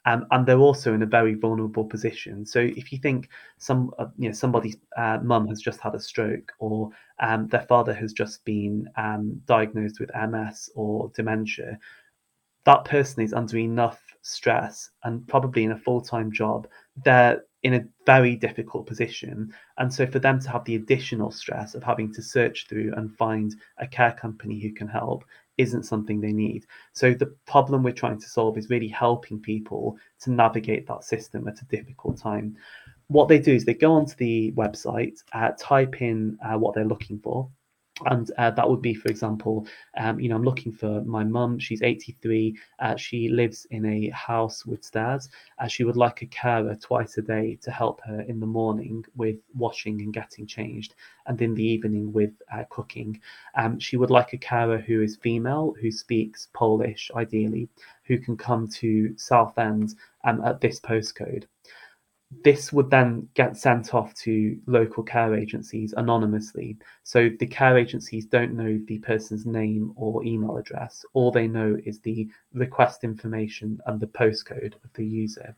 um, 0.06 0.26
and 0.32 0.46
they're 0.46 0.58
also 0.58 0.94
in 0.94 1.02
a 1.02 1.08
very 1.08 1.34
vulnerable 1.34 1.84
position. 1.84 2.46
So 2.46 2.60
if 2.60 2.92
you 2.92 3.00
think 3.00 3.30
some, 3.58 3.92
uh, 3.98 4.08
you 4.18 4.30
know, 4.30 4.34
somebody's 4.34 4.78
uh, 4.98 5.20
mum 5.24 5.48
has 5.48 5.62
just 5.62 5.80
had 5.80 5.96
a 5.96 6.00
stroke, 6.00 6.52
or 6.60 6.90
um, 7.20 7.48
their 7.48 7.64
father 7.64 7.94
has 7.94 8.14
just 8.14 8.46
been 8.46 8.88
um, 8.98 9.42
diagnosed 9.46 10.00
with 10.00 10.12
MS 10.16 10.70
or 10.76 11.12
dementia, 11.16 11.80
that 12.66 12.86
person 12.86 13.24
is 13.24 13.34
under 13.34 13.58
enough 13.58 14.02
stress 14.22 14.90
and 15.04 15.28
probably 15.28 15.64
in 15.64 15.72
a 15.72 15.78
full-time 15.78 16.32
job. 16.32 16.68
They're 17.04 17.44
in 17.64 17.76
a 17.76 17.86
very 18.06 18.36
difficult 18.36 18.86
position, 18.86 19.52
and 19.80 19.92
so 19.92 20.06
for 20.06 20.20
them 20.20 20.40
to 20.40 20.50
have 20.52 20.66
the 20.66 20.76
additional 20.76 21.32
stress 21.32 21.74
of 21.74 21.84
having 21.84 22.14
to 22.14 22.22
search 22.22 22.68
through 22.68 22.94
and 22.96 23.16
find 23.18 23.56
a 23.80 23.88
care 23.88 24.12
company 24.12 24.60
who 24.60 24.72
can 24.72 24.88
help 24.88 25.26
isn't 25.58 25.84
something 25.84 26.20
they 26.20 26.34
need. 26.34 26.66
So 26.94 27.14
the 27.14 27.28
problem 27.46 27.84
we're 27.84 27.92
trying 27.92 28.20
to 28.20 28.28
solve 28.28 28.58
is 28.58 28.70
really 28.70 28.88
helping 28.88 29.40
people 29.40 29.98
to 30.22 30.32
navigate 30.32 30.88
that 30.88 31.04
system 31.04 31.48
at 31.48 31.62
a 31.62 31.66
difficult 31.66 32.18
time. 32.18 32.58
What 33.08 33.28
they 33.28 33.40
do 33.40 33.54
is 33.54 33.66
they 33.66 33.74
go 33.74 33.94
onto 33.94 34.16
the 34.16 34.52
website, 34.54 35.24
uh, 35.34 35.52
type 35.60 36.02
in 36.02 36.38
uh, 36.44 36.58
what 36.58 36.74
they're 36.74 36.86
looking 36.86 37.20
for, 37.20 37.50
and 38.08 38.32
uh, 38.38 38.52
that 38.52 38.70
would 38.70 38.82
be 38.82 38.94
for 38.94 39.08
example 39.08 39.66
um, 39.98 40.20
you 40.20 40.28
know 40.28 40.36
i'm 40.36 40.44
looking 40.44 40.72
for 40.72 41.02
my 41.04 41.24
mum 41.24 41.58
she's 41.58 41.82
83 41.82 42.56
uh, 42.80 42.96
she 42.98 43.30
lives 43.30 43.66
in 43.72 43.86
a 43.86 44.10
house 44.10 44.66
with 44.66 44.84
stairs 44.84 45.30
uh, 45.60 45.68
she 45.68 45.86
would 45.86 45.96
like 45.96 46.22
a 46.22 46.26
carer 46.26 46.76
twice 46.76 47.18
a 47.18 47.22
day 47.22 47.58
to 47.62 47.72
help 47.72 48.02
her 48.06 48.22
in 48.22 48.40
the 48.40 48.46
morning 48.46 49.06
with 49.16 49.38
washing 49.56 50.02
and 50.02 50.14
getting 50.14 50.46
changed 50.46 50.96
and 51.28 51.42
in 51.42 51.56
the 51.56 51.64
evening 51.64 52.12
with 52.14 52.32
uh, 52.54 52.64
cooking. 52.70 53.20
Um, 53.56 53.80
she 53.80 53.98
would 53.98 54.10
like 54.10 54.34
a 54.34 54.38
carer 54.38 54.78
who 54.78 55.02
is 55.02 55.16
female 55.16 55.74
who 55.80 55.92
speaks 55.92 56.50
polish 56.54 57.10
ideally 57.16 57.68
who 58.04 58.20
can 58.20 58.38
come 58.38 58.68
to 58.68 59.14
southend 59.18 59.96
um, 60.24 60.42
at 60.44 60.62
this 60.62 60.80
postcode 60.80 61.46
this 62.44 62.74
would 62.74 62.90
then 62.90 63.28
get 63.34 63.58
sent 63.58 63.94
off 63.94 64.14
to 64.16 64.58
local 64.66 65.04
care 65.04 65.36
agencies 65.36 65.94
anonymously. 65.98 66.78
So 67.04 67.30
the 67.40 67.48
care 67.48 67.78
agencies 67.78 68.26
don't 68.26 68.54
know 68.54 68.80
the 68.88 69.00
person's 69.00 69.46
name 69.46 69.94
or 69.96 70.24
email 70.24 70.58
address. 70.58 71.06
All 71.14 71.32
they 71.32 71.48
know 71.48 71.78
is 71.86 72.00
the 72.00 72.28
request 72.54 73.04
information 73.04 73.80
and 73.86 74.00
the 74.00 74.08
postcode 74.08 74.74
of 74.84 74.94
the 74.94 75.06
user. 75.06 75.56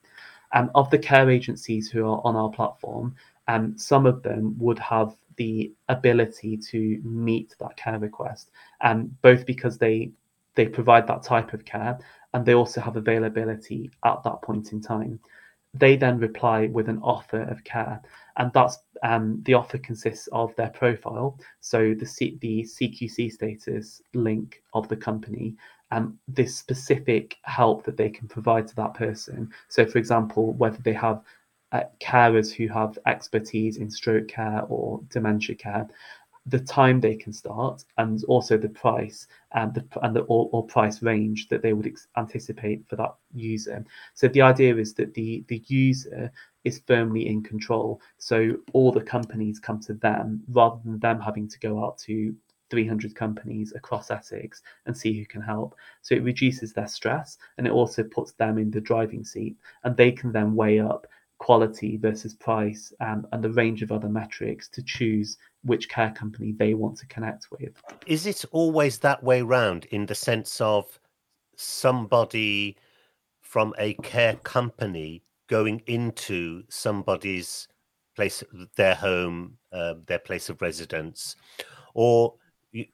Um, 0.53 0.71
of 0.75 0.89
the 0.89 0.97
care 0.97 1.29
agencies 1.29 1.89
who 1.89 2.05
are 2.05 2.21
on 2.23 2.35
our 2.35 2.49
platform, 2.49 3.15
um, 3.47 3.77
some 3.77 4.05
of 4.05 4.23
them 4.23 4.57
would 4.57 4.79
have 4.79 5.15
the 5.35 5.73
ability 5.89 6.57
to 6.57 6.99
meet 7.03 7.55
that 7.59 7.77
care 7.77 7.99
request, 7.99 8.51
um, 8.81 9.15
both 9.21 9.45
because 9.45 9.77
they 9.77 10.11
they 10.55 10.65
provide 10.65 11.05
that 11.05 11.21
type 11.21 11.53
of 11.53 11.63
care 11.65 11.99
and 12.33 12.43
they 12.43 12.55
also 12.55 12.81
have 12.81 12.97
availability 12.97 13.91
at 14.03 14.23
that 14.23 14.41
point 14.41 14.71
in 14.71 14.81
time 14.81 15.19
they 15.79 15.95
then 15.95 16.19
reply 16.19 16.67
with 16.67 16.89
an 16.89 16.99
offer 17.01 17.41
of 17.43 17.63
care, 17.63 18.01
and 18.37 18.51
that's 18.53 18.77
um, 19.03 19.41
the 19.43 19.53
offer 19.53 19.77
consists 19.77 20.27
of 20.31 20.55
their 20.55 20.69
profile, 20.69 21.39
so 21.61 21.93
the 21.93 22.05
C- 22.05 22.37
the 22.41 22.63
CQC 22.63 23.31
status 23.31 24.01
link 24.13 24.61
of 24.73 24.87
the 24.87 24.97
company, 24.97 25.55
um, 25.91 26.17
this 26.27 26.57
specific 26.57 27.37
help 27.43 27.83
that 27.85 27.97
they 27.97 28.09
can 28.09 28.27
provide 28.27 28.67
to 28.67 28.75
that 28.75 28.93
person. 28.93 29.49
So, 29.69 29.85
for 29.85 29.97
example, 29.97 30.53
whether 30.53 30.81
they 30.81 30.93
have 30.93 31.21
uh, 31.71 31.83
carers 31.99 32.51
who 32.51 32.67
have 32.67 32.97
expertise 33.05 33.77
in 33.77 33.89
stroke 33.89 34.27
care 34.27 34.63
or 34.69 35.01
dementia 35.09 35.55
care, 35.55 35.87
the 36.47 36.59
time 36.59 36.99
they 36.99 37.15
can 37.15 37.33
start, 37.33 37.83
and 37.97 38.23
also 38.25 38.57
the 38.57 38.69
price 38.69 39.27
and 39.53 39.73
the 39.73 39.85
and 40.01 40.15
the 40.15 40.21
or, 40.21 40.49
or 40.51 40.65
price 40.65 41.01
range 41.01 41.47
that 41.49 41.61
they 41.61 41.73
would 41.73 41.87
ex- 41.87 42.07
anticipate 42.17 42.87
for 42.87 42.95
that 42.95 43.15
user. 43.33 43.83
So 44.13 44.27
the 44.27 44.41
idea 44.41 44.75
is 44.75 44.93
that 44.95 45.13
the 45.13 45.43
the 45.47 45.63
user 45.67 46.31
is 46.63 46.81
firmly 46.87 47.27
in 47.27 47.43
control. 47.43 48.01
So 48.17 48.57
all 48.73 48.91
the 48.91 49.01
companies 49.01 49.59
come 49.59 49.79
to 49.81 49.93
them 49.93 50.43
rather 50.49 50.79
than 50.83 50.99
them 50.99 51.19
having 51.19 51.47
to 51.47 51.59
go 51.59 51.83
out 51.83 51.97
to 51.99 52.35
300 52.69 53.15
companies 53.15 53.73
across 53.75 54.11
Essex 54.11 54.61
and 54.85 54.95
see 54.95 55.17
who 55.17 55.25
can 55.25 55.41
help. 55.41 55.75
So 56.01 56.15
it 56.15 56.23
reduces 56.23 56.73
their 56.73 56.87
stress 56.87 57.37
and 57.57 57.65
it 57.65 57.73
also 57.73 58.03
puts 58.03 58.33
them 58.33 58.57
in 58.57 58.71
the 58.71 58.81
driving 58.81 59.23
seat 59.23 59.55
and 59.83 59.95
they 59.95 60.11
can 60.11 60.31
then 60.31 60.55
weigh 60.55 60.79
up 60.79 61.07
quality 61.39 61.97
versus 61.97 62.33
price 62.33 62.91
um, 62.99 63.25
and 63.31 63.43
the 63.43 63.51
range 63.51 63.81
of 63.81 63.91
other 63.91 64.09
metrics 64.09 64.67
to 64.69 64.81
choose 64.81 65.37
which 65.63 65.89
care 65.89 66.11
company 66.11 66.53
they 66.53 66.73
want 66.73 66.97
to 66.97 67.05
connect 67.07 67.47
with. 67.51 67.73
Is 68.05 68.25
it 68.25 68.43
always 68.51 68.99
that 68.99 69.23
way 69.23 69.41
round 69.41 69.85
in 69.85 70.05
the 70.05 70.15
sense 70.15 70.59
of 70.61 70.99
somebody 71.55 72.77
from 73.41 73.73
a 73.77 73.93
care 73.95 74.35
company 74.35 75.23
going 75.47 75.81
into 75.87 76.63
somebody's 76.69 77.67
place, 78.15 78.43
their 78.75 78.95
home, 78.95 79.57
uh, 79.71 79.95
their 80.05 80.19
place 80.19 80.49
of 80.49 80.61
residence, 80.61 81.35
or 81.93 82.33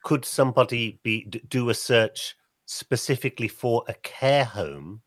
could 0.03 0.23
somebody 0.23 0.99
be 1.03 1.25
do 1.25 1.69
a 1.69 1.73
search 1.73 2.35
specifically 2.65 3.47
for 3.47 3.83
a 3.87 3.93
care 3.95 4.45
home 4.45 5.01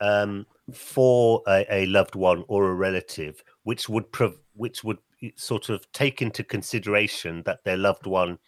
um, 0.00 0.46
for 0.72 1.42
a, 1.46 1.66
a, 1.70 1.86
loved 1.86 2.14
one 2.14 2.44
or 2.48 2.68
a 2.68 2.74
relative, 2.74 3.42
which 3.62 3.88
would 3.88 4.10
prov- 4.12 4.40
which 4.54 4.84
would 4.84 4.98
sort 5.36 5.68
of 5.68 5.90
take 5.92 6.22
into 6.22 6.44
consideration 6.44 7.42
that 7.44 7.64
their 7.64 7.76
loved 7.76 8.06
one, 8.06 8.38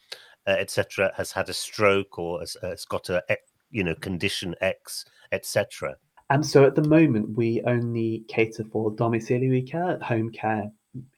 uh, 0.46 0.50
etc., 0.50 1.12
has 1.16 1.32
had 1.32 1.48
a 1.48 1.54
stroke 1.54 2.18
or 2.18 2.40
has, 2.40 2.56
has 2.62 2.84
got 2.84 3.08
a 3.08 3.22
you 3.70 3.84
know 3.84 3.94
condition 3.94 4.54
X, 4.60 5.04
etc. 5.32 5.96
And 6.28 6.44
so 6.44 6.64
at 6.64 6.74
the 6.74 6.88
moment, 6.88 7.36
we 7.36 7.62
only 7.66 8.24
cater 8.28 8.64
for 8.64 8.90
domiciliary 8.90 9.62
care, 9.62 9.98
home 10.00 10.30
care 10.30 10.72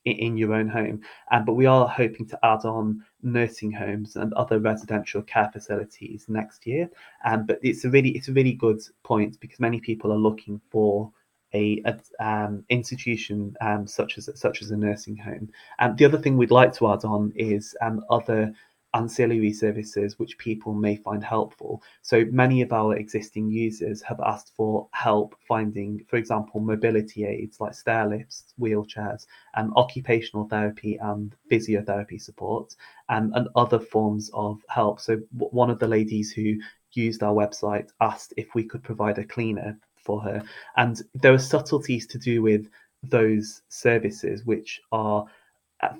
in 0.04 0.36
your 0.36 0.54
own 0.54 0.68
home. 0.68 1.00
Um, 1.30 1.44
but 1.44 1.54
we 1.54 1.66
are 1.66 1.86
hoping 1.88 2.26
to 2.26 2.38
add 2.42 2.64
on 2.64 3.04
nursing 3.22 3.72
homes 3.72 4.16
and 4.16 4.32
other 4.34 4.58
residential 4.58 5.22
care 5.22 5.50
facilities 5.52 6.26
next 6.28 6.66
year. 6.66 6.88
Um, 7.24 7.46
but 7.46 7.58
it's 7.62 7.84
a 7.84 7.90
really 7.90 8.10
it's 8.10 8.28
a 8.28 8.32
really 8.32 8.52
good 8.52 8.80
point 9.02 9.38
because 9.40 9.60
many 9.60 9.80
people 9.80 10.12
are 10.12 10.18
looking 10.18 10.60
for 10.70 11.10
a, 11.54 11.82
a 11.86 12.24
um, 12.24 12.64
institution 12.68 13.56
um, 13.60 13.86
such 13.86 14.18
as 14.18 14.28
such 14.34 14.62
as 14.62 14.70
a 14.70 14.76
nursing 14.76 15.16
home. 15.16 15.50
And 15.78 15.96
the 15.96 16.04
other 16.04 16.18
thing 16.18 16.36
we'd 16.36 16.50
like 16.50 16.74
to 16.74 16.92
add 16.92 17.04
on 17.04 17.32
is 17.36 17.74
um, 17.80 18.04
other 18.10 18.52
ancillary 18.94 19.52
services 19.52 20.18
which 20.18 20.38
people 20.38 20.72
may 20.72 20.96
find 20.96 21.22
helpful. 21.22 21.82
So 22.02 22.24
many 22.30 22.62
of 22.62 22.72
our 22.72 22.96
existing 22.96 23.50
users 23.50 24.02
have 24.02 24.20
asked 24.20 24.52
for 24.56 24.88
help 24.92 25.36
finding, 25.46 26.04
for 26.08 26.16
example, 26.16 26.60
mobility 26.60 27.24
aids 27.26 27.60
like 27.60 27.74
stair 27.74 28.06
lifts, 28.06 28.54
wheelchairs, 28.58 29.26
and 29.54 29.72
occupational 29.76 30.48
therapy 30.48 30.96
and 30.96 31.34
physiotherapy 31.50 32.20
support, 32.20 32.74
and, 33.08 33.34
um, 33.34 33.40
and 33.40 33.48
other 33.56 33.78
forms 33.78 34.30
of 34.34 34.60
help. 34.68 35.00
So 35.00 35.20
one 35.32 35.70
of 35.70 35.78
the 35.78 35.88
ladies 35.88 36.32
who 36.32 36.56
used 36.92 37.22
our 37.22 37.34
website 37.34 37.90
asked 38.00 38.32
if 38.36 38.54
we 38.54 38.64
could 38.64 38.82
provide 38.82 39.18
a 39.18 39.24
cleaner 39.24 39.78
for 39.96 40.22
her. 40.22 40.42
And 40.76 41.02
there 41.14 41.34
are 41.34 41.38
subtleties 41.38 42.06
to 42.08 42.18
do 42.18 42.40
with 42.42 42.68
those 43.02 43.62
services 43.68 44.44
which 44.44 44.80
are 44.90 45.26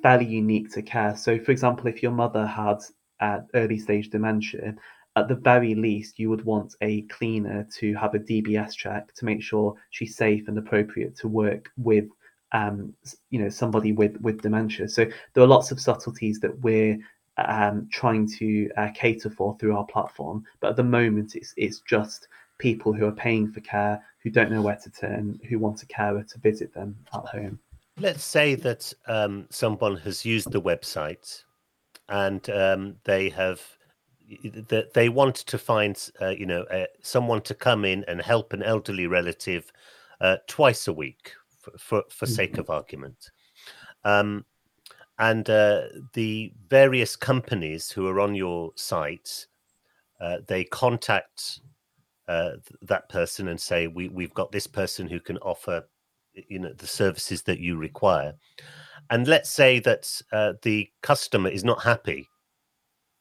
fairly 0.02 0.26
unique 0.26 0.70
to 0.72 0.82
care. 0.82 1.16
So, 1.16 1.38
for 1.38 1.52
example, 1.52 1.86
if 1.86 2.02
your 2.02 2.12
mother 2.12 2.46
had 2.46 2.78
uh, 3.20 3.40
early 3.54 3.78
stage 3.78 4.10
dementia, 4.10 4.74
at 5.16 5.28
the 5.28 5.34
very 5.34 5.74
least, 5.74 6.18
you 6.18 6.30
would 6.30 6.44
want 6.44 6.76
a 6.80 7.02
cleaner 7.02 7.66
to 7.76 7.94
have 7.94 8.14
a 8.14 8.20
DBS 8.20 8.74
check 8.74 9.12
to 9.14 9.24
make 9.24 9.42
sure 9.42 9.74
she's 9.90 10.16
safe 10.16 10.46
and 10.48 10.58
appropriate 10.58 11.16
to 11.16 11.28
work 11.28 11.70
with, 11.76 12.06
um, 12.52 12.94
you 13.30 13.40
know, 13.40 13.48
somebody 13.48 13.92
with 13.92 14.16
with 14.20 14.42
dementia. 14.42 14.88
So 14.88 15.06
there 15.32 15.42
are 15.42 15.48
lots 15.48 15.70
of 15.70 15.80
subtleties 15.80 16.40
that 16.40 16.58
we're 16.60 16.98
um, 17.36 17.88
trying 17.90 18.28
to 18.38 18.70
uh, 18.76 18.88
cater 18.94 19.30
for 19.30 19.56
through 19.58 19.76
our 19.76 19.86
platform. 19.86 20.44
But 20.60 20.70
at 20.70 20.76
the 20.76 20.84
moment, 20.84 21.34
it's 21.34 21.52
it's 21.56 21.80
just 21.80 22.28
people 22.58 22.92
who 22.92 23.06
are 23.06 23.12
paying 23.12 23.50
for 23.50 23.60
care 23.60 24.02
who 24.22 24.30
don't 24.30 24.50
know 24.50 24.62
where 24.62 24.76
to 24.76 24.90
turn, 24.90 25.40
who 25.48 25.58
want 25.58 25.82
a 25.82 25.86
carer 25.86 26.24
to 26.24 26.38
visit 26.38 26.74
them 26.74 26.96
at 27.14 27.24
home. 27.24 27.58
Let's 28.00 28.24
say 28.24 28.54
that 28.54 28.92
um, 29.08 29.46
someone 29.50 29.96
has 29.98 30.24
used 30.24 30.52
the 30.52 30.60
website 30.60 31.42
and 32.08 32.48
um, 32.50 32.96
they 33.04 33.28
have 33.30 33.60
that 34.68 34.92
they 34.94 35.08
want 35.08 35.34
to 35.36 35.58
find 35.58 36.10
uh, 36.20 36.28
you 36.28 36.46
know 36.46 36.62
uh, 36.64 36.86
someone 37.02 37.40
to 37.42 37.54
come 37.54 37.84
in 37.84 38.04
and 38.06 38.20
help 38.20 38.52
an 38.52 38.62
elderly 38.62 39.06
relative 39.06 39.72
uh, 40.20 40.36
twice 40.46 40.86
a 40.86 40.92
week 40.92 41.32
for 41.58 41.72
for, 41.78 42.02
for 42.08 42.26
sake 42.26 42.52
mm-hmm. 42.52 42.60
of 42.60 42.70
argument 42.70 43.30
um, 44.04 44.44
and 45.18 45.50
uh, 45.50 45.82
the 46.12 46.52
various 46.68 47.16
companies 47.16 47.90
who 47.90 48.06
are 48.06 48.20
on 48.20 48.34
your 48.34 48.70
site 48.76 49.46
uh, 50.20 50.36
they 50.46 50.62
contact 50.64 51.60
uh, 52.28 52.52
that 52.82 53.08
person 53.08 53.48
and 53.48 53.60
say 53.60 53.86
we, 53.86 54.08
we've 54.08 54.34
got 54.34 54.52
this 54.52 54.66
person 54.66 55.08
who 55.08 55.18
can 55.18 55.38
offer 55.38 55.84
you 56.48 56.58
know 56.58 56.72
the 56.72 56.86
services 56.86 57.42
that 57.42 57.60
you 57.60 57.76
require 57.76 58.34
and 59.10 59.26
let's 59.26 59.50
say 59.50 59.78
that 59.80 60.20
uh, 60.32 60.52
the 60.62 60.88
customer 61.02 61.48
is 61.48 61.64
not 61.64 61.82
happy 61.82 62.28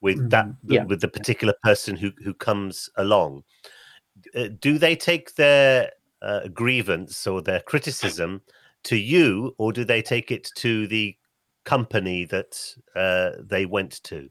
with 0.01 0.17
mm-hmm. 0.17 0.29
that 0.29 0.47
yeah. 0.67 0.83
with 0.83 1.01
the 1.01 1.07
particular 1.07 1.53
person 1.63 1.95
who 1.95 2.11
who 2.23 2.33
comes 2.33 2.89
along 2.97 3.43
uh, 4.35 4.47
do 4.59 4.77
they 4.77 4.95
take 4.95 5.35
their 5.35 5.91
uh, 6.21 6.47
grievance 6.53 7.27
or 7.27 7.41
their 7.41 7.61
criticism 7.61 8.41
to 8.83 8.95
you 8.95 9.53
or 9.57 9.71
do 9.71 9.83
they 9.83 10.01
take 10.01 10.31
it 10.31 10.49
to 10.55 10.87
the 10.87 11.15
company 11.65 12.25
that 12.25 12.57
uh, 12.95 13.31
they 13.39 13.65
went 13.65 14.01
to 14.03 14.29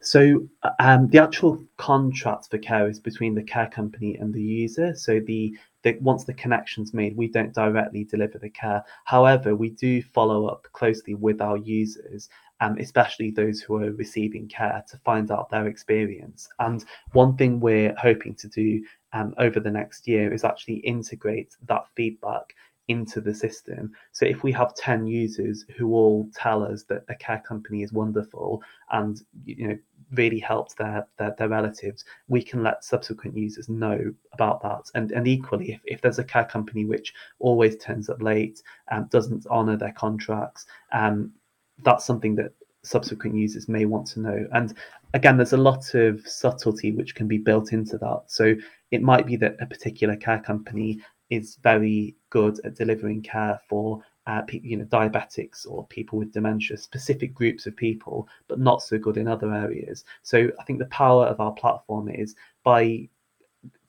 so 0.00 0.46
um, 0.78 1.08
the 1.08 1.22
actual 1.22 1.62
contract 1.76 2.48
for 2.50 2.58
care 2.58 2.88
is 2.88 2.98
between 2.98 3.34
the 3.34 3.42
care 3.42 3.68
company 3.68 4.16
and 4.16 4.32
the 4.32 4.42
user. 4.42 4.94
So 4.94 5.20
the, 5.20 5.56
the 5.82 5.96
once 6.00 6.24
the 6.24 6.34
connection's 6.34 6.92
made, 6.94 7.16
we 7.16 7.28
don't 7.28 7.54
directly 7.54 8.04
deliver 8.04 8.38
the 8.38 8.50
care. 8.50 8.84
However, 9.04 9.54
we 9.54 9.70
do 9.70 10.02
follow 10.02 10.46
up 10.46 10.66
closely 10.72 11.14
with 11.14 11.40
our 11.40 11.56
users, 11.56 12.28
um, 12.60 12.76
especially 12.78 13.30
those 13.30 13.60
who 13.60 13.76
are 13.76 13.92
receiving 13.92 14.48
care, 14.48 14.84
to 14.90 14.98
find 14.98 15.30
out 15.30 15.50
their 15.50 15.66
experience. 15.66 16.48
And 16.58 16.84
one 17.12 17.36
thing 17.36 17.60
we're 17.60 17.94
hoping 17.96 18.34
to 18.36 18.48
do 18.48 18.84
um, 19.12 19.34
over 19.38 19.60
the 19.60 19.70
next 19.70 20.06
year 20.06 20.32
is 20.32 20.44
actually 20.44 20.76
integrate 20.76 21.56
that 21.66 21.86
feedback 21.94 22.54
into 22.88 23.20
the 23.20 23.34
system. 23.34 23.92
So 24.12 24.26
if 24.26 24.42
we 24.42 24.52
have 24.52 24.74
10 24.74 25.06
users 25.06 25.64
who 25.76 25.92
all 25.92 26.28
tell 26.34 26.62
us 26.62 26.84
that 26.84 27.04
a 27.08 27.14
care 27.16 27.42
company 27.46 27.82
is 27.82 27.92
wonderful 27.92 28.62
and 28.92 29.20
you 29.44 29.68
know 29.68 29.78
really 30.12 30.38
helps 30.38 30.74
their, 30.74 31.04
their, 31.18 31.34
their 31.36 31.48
relatives, 31.48 32.04
we 32.28 32.42
can 32.42 32.62
let 32.62 32.84
subsequent 32.84 33.36
users 33.36 33.68
know 33.68 34.14
about 34.32 34.62
that. 34.62 34.90
And 34.94 35.10
and 35.12 35.26
equally, 35.26 35.72
if, 35.72 35.80
if 35.84 36.00
there's 36.00 36.20
a 36.20 36.24
care 36.24 36.44
company 36.44 36.84
which 36.84 37.12
always 37.40 37.76
turns 37.76 38.08
up 38.08 38.22
late 38.22 38.62
and 38.90 39.02
um, 39.02 39.08
doesn't 39.10 39.46
honour 39.48 39.76
their 39.76 39.92
contracts, 39.92 40.66
um, 40.92 41.32
that's 41.82 42.04
something 42.04 42.36
that 42.36 42.52
subsequent 42.84 43.34
users 43.34 43.68
may 43.68 43.84
want 43.84 44.06
to 44.06 44.20
know. 44.20 44.46
And 44.52 44.74
again, 45.14 45.36
there's 45.36 45.52
a 45.52 45.56
lot 45.56 45.94
of 45.94 46.20
subtlety 46.26 46.92
which 46.92 47.14
can 47.16 47.26
be 47.26 47.38
built 47.38 47.72
into 47.72 47.98
that. 47.98 48.22
So 48.26 48.54
it 48.92 49.02
might 49.02 49.26
be 49.26 49.36
that 49.36 49.56
a 49.60 49.66
particular 49.66 50.16
care 50.16 50.38
company 50.38 51.00
is 51.30 51.56
very 51.62 52.16
good 52.30 52.60
at 52.64 52.76
delivering 52.76 53.22
care 53.22 53.60
for 53.68 54.02
uh, 54.26 54.42
you 54.50 54.76
know 54.76 54.84
diabetics 54.86 55.66
or 55.68 55.86
people 55.86 56.18
with 56.18 56.32
dementia, 56.32 56.76
specific 56.76 57.32
groups 57.32 57.66
of 57.66 57.76
people, 57.76 58.28
but 58.48 58.58
not 58.58 58.82
so 58.82 58.98
good 58.98 59.16
in 59.16 59.28
other 59.28 59.52
areas. 59.54 60.04
So 60.22 60.50
I 60.58 60.64
think 60.64 60.78
the 60.78 60.86
power 60.86 61.26
of 61.26 61.40
our 61.40 61.52
platform 61.52 62.08
is 62.08 62.34
by 62.64 63.08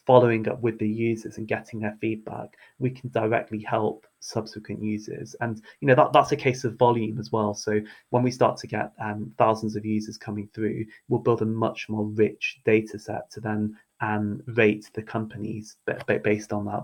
following 0.08 0.47
up 0.47 0.62
with 0.62 0.80
the 0.80 0.88
users 0.88 1.38
and 1.38 1.50
getting 1.50 1.82
their 1.82 1.97
feedback, 2.00 2.56
we 2.80 2.89
can 2.89 3.10
directly 3.10 3.60
help 3.60 4.08
subsequent 4.21 4.82
users. 4.82 5.36
And 5.41 5.62
you 5.82 5.88
know 5.88 5.95
that 5.95 6.13
that's 6.13 6.32
a 6.32 6.38
case 6.38 6.63
of 6.63 6.78
volume 6.78 7.19
as 7.19 7.32
well. 7.32 7.54
So 7.54 7.82
when 8.12 8.23
we 8.23 8.32
start 8.32 8.58
to 8.58 8.67
get 8.67 8.93
um, 9.02 9.34
thousands 9.38 9.76
of 9.76 9.86
users 9.86 10.17
coming 10.17 10.50
through, 10.54 10.86
we'll 11.10 11.19
build 11.19 11.41
a 11.41 11.45
much 11.45 11.89
more 11.89 12.06
rich 12.06 12.62
data 12.63 12.97
set 12.97 13.30
to 13.32 13.41
then 13.41 13.78
and 14.01 14.43
rate 14.47 14.89
the 14.93 15.01
companies 15.01 15.77
based 16.23 16.53
on 16.53 16.65
that. 16.65 16.83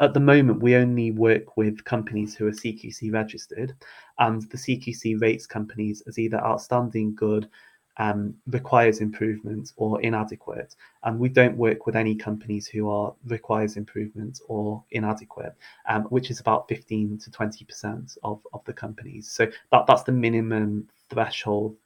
At 0.00 0.14
the 0.14 0.20
moment, 0.20 0.60
we 0.60 0.76
only 0.76 1.10
work 1.10 1.56
with 1.56 1.84
companies 1.84 2.34
who 2.34 2.46
are 2.46 2.52
CQC 2.52 3.12
registered, 3.12 3.74
and 4.18 4.42
the 4.50 4.58
CQC 4.58 5.20
rates 5.20 5.46
companies 5.46 6.02
as 6.06 6.18
either 6.18 6.38
outstanding, 6.38 7.14
good, 7.14 7.48
um, 7.96 8.34
requires 8.48 9.00
improvement 9.00 9.72
or 9.76 10.00
inadequate. 10.00 10.74
And 11.04 11.18
we 11.18 11.28
don't 11.28 11.56
work 11.56 11.86
with 11.86 11.96
any 11.96 12.14
companies 12.14 12.66
who 12.66 12.90
are 12.90 13.14
requires 13.26 13.76
improvement 13.76 14.40
or 14.48 14.82
inadequate, 14.90 15.54
um, 15.88 16.02
which 16.04 16.30
is 16.30 16.40
about 16.40 16.68
15 16.68 17.18
to 17.18 17.30
20% 17.30 18.18
of, 18.22 18.40
of 18.52 18.64
the 18.64 18.72
companies. 18.72 19.30
So 19.30 19.46
that, 19.70 19.86
that's 19.86 20.02
the 20.02 20.12
minimum 20.12 20.88
threshold 21.08 21.76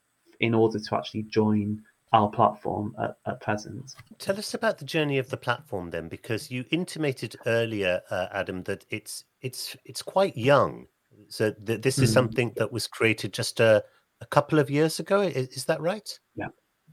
in 0.41 0.55
order 0.55 0.79
to 0.79 0.97
actually 0.97 1.25
join 1.25 1.83
our 2.13 2.29
platform 2.29 2.95
at, 3.01 3.17
at, 3.27 3.41
present. 3.41 3.95
Tell 4.19 4.39
us 4.39 4.55
about 4.55 4.79
the 4.79 4.85
journey 4.85 5.19
of 5.19 5.29
the 5.29 5.37
platform 5.37 5.91
then, 5.91 6.09
because 6.09 6.51
you 6.51 6.65
intimated 6.71 7.37
earlier, 7.47 8.01
uh, 8.11 8.29
Adam, 8.33 8.63
that 8.65 8.85
it's 8.91 9.25
it's 9.43 9.77
it's 9.85 10.03
quite 10.03 10.37
young. 10.37 10.87
So 11.29 11.53
th- 11.53 11.83
this 11.83 11.99
is 11.99 12.11
mm. 12.11 12.15
something 12.15 12.53
that 12.57 12.73
was 12.73 12.87
created 12.87 13.33
just 13.33 13.61
a, 13.61 13.85
a 14.21 14.27
couple 14.27 14.59
of 14.59 14.71
years 14.71 15.01
ago. 15.01 15.21
Is, 15.21 15.49
is 15.49 15.65
that 15.67 15.81
right? 15.81 16.19
Yeah, 16.35 16.49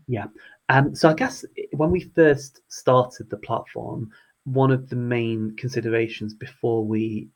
yeah. 0.08 0.26
Um, 0.70 0.96
so 0.96 1.10
I 1.10 1.14
guess 1.14 1.46
when 1.72 1.92
we 1.92 2.12
first 2.16 2.62
started 2.68 3.30
the 3.30 3.38
platform, 3.38 4.12
one 4.46 4.72
of 4.72 4.90
the 4.90 4.96
main 4.96 5.56
considerations 5.58 6.34
before 6.34 6.84
we 6.84 7.30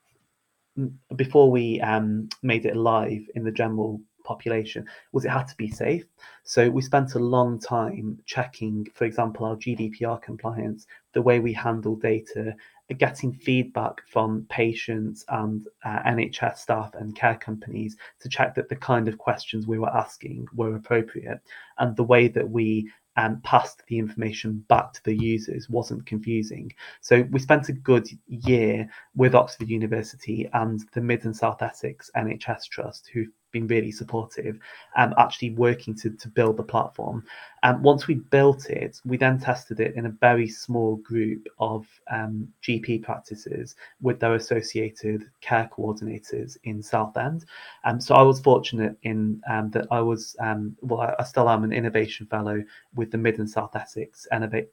before 1.16 1.52
we 1.52 1.82
um, 1.82 2.30
made 2.42 2.66
it 2.66 2.76
live 2.76 3.22
in 3.36 3.44
the 3.44 3.52
general 3.52 4.00
population 4.30 4.86
was 5.12 5.26
it 5.26 5.32
had 5.32 5.48
to 5.48 5.58
be 5.58 5.70
safe. 5.70 6.06
So 6.44 6.70
we 6.70 6.82
spent 6.82 7.16
a 7.16 7.20
long 7.36 7.60
time 7.60 8.20
checking, 8.26 8.88
for 8.94 9.06
example, 9.06 9.46
our 9.46 9.56
GDPR 9.56 10.22
compliance, 10.22 10.86
the 11.14 11.22
way 11.22 11.40
we 11.40 11.54
handle 11.54 11.96
data, 11.96 12.56
getting 12.98 13.34
feedback 13.34 13.96
from 14.08 14.46
patients 14.50 15.26
and 15.30 15.68
uh, 15.84 16.00
NHS 16.16 16.58
staff 16.58 16.92
and 16.94 17.16
care 17.16 17.38
companies 17.38 17.98
to 18.20 18.30
check 18.30 18.54
that 18.56 18.70
the 18.70 18.76
kind 18.76 19.08
of 19.08 19.18
questions 19.18 19.68
we 19.68 19.80
were 19.80 19.96
asking 19.96 20.48
were 20.56 20.76
appropriate 20.76 21.40
and 21.80 21.96
the 21.96 22.04
way 22.04 22.28
that 22.28 22.50
we 22.50 22.90
um, 23.20 23.42
passed 23.44 23.84
the 23.88 24.00
information 24.00 24.64
back 24.70 24.94
to 24.94 25.04
the 25.04 25.16
users 25.16 25.70
wasn't 25.70 26.06
confusing. 26.06 26.72
So 27.02 27.24
we 27.32 27.40
spent 27.40 27.70
a 27.70 27.74
good 27.74 28.08
year 28.28 28.90
with 29.16 29.36
Oxford 29.36 29.70
University 29.70 30.50
and 30.54 30.80
the 30.94 31.02
Mid 31.02 31.26
and 31.26 31.36
South 31.36 31.62
Essex 31.62 32.10
NHS 32.16 32.70
Trust, 32.70 33.10
who 33.14 33.26
been 33.52 33.68
really 33.68 33.92
supportive 33.92 34.60
and 34.96 35.14
um, 35.14 35.20
actually 35.20 35.52
working 35.52 35.96
to, 35.96 36.10
to 36.12 36.28
build 36.28 36.58
the 36.58 36.64
platform. 36.64 37.24
And 37.64 37.84
once 37.84 38.08
we 38.08 38.16
built 38.16 38.70
it, 38.70 39.02
we 39.06 39.18
then 39.18 39.40
tested 39.40 39.80
it 39.80 39.96
in 39.96 40.06
a 40.06 40.10
very 40.10 40.48
small 40.48 40.96
group 40.98 41.48
of 41.60 41.86
um, 42.10 42.48
GP 42.64 43.04
practices 43.04 43.76
with 44.02 44.20
their 44.20 44.36
associated 44.36 45.26
care 45.42 45.70
coordinators 45.76 46.58
in 46.64 46.82
Southend. 46.82 47.46
Um, 47.84 48.00
so 48.00 48.16
I 48.16 48.22
was 48.22 48.40
fortunate 48.40 48.96
in 49.04 49.42
um, 49.50 49.72
that 49.72 49.88
I 49.92 50.00
was, 50.00 50.36
um, 50.40 50.78
well, 50.82 51.14
I, 51.20 51.24
still 51.24 51.50
am 51.50 51.64
an 51.64 51.74
innovation 51.74 52.28
fellow 52.28 52.64
with 52.96 53.12
the 53.12 53.18
Mid 53.18 53.40
and 53.40 53.50
South 53.50 53.76
Essex 53.76 54.26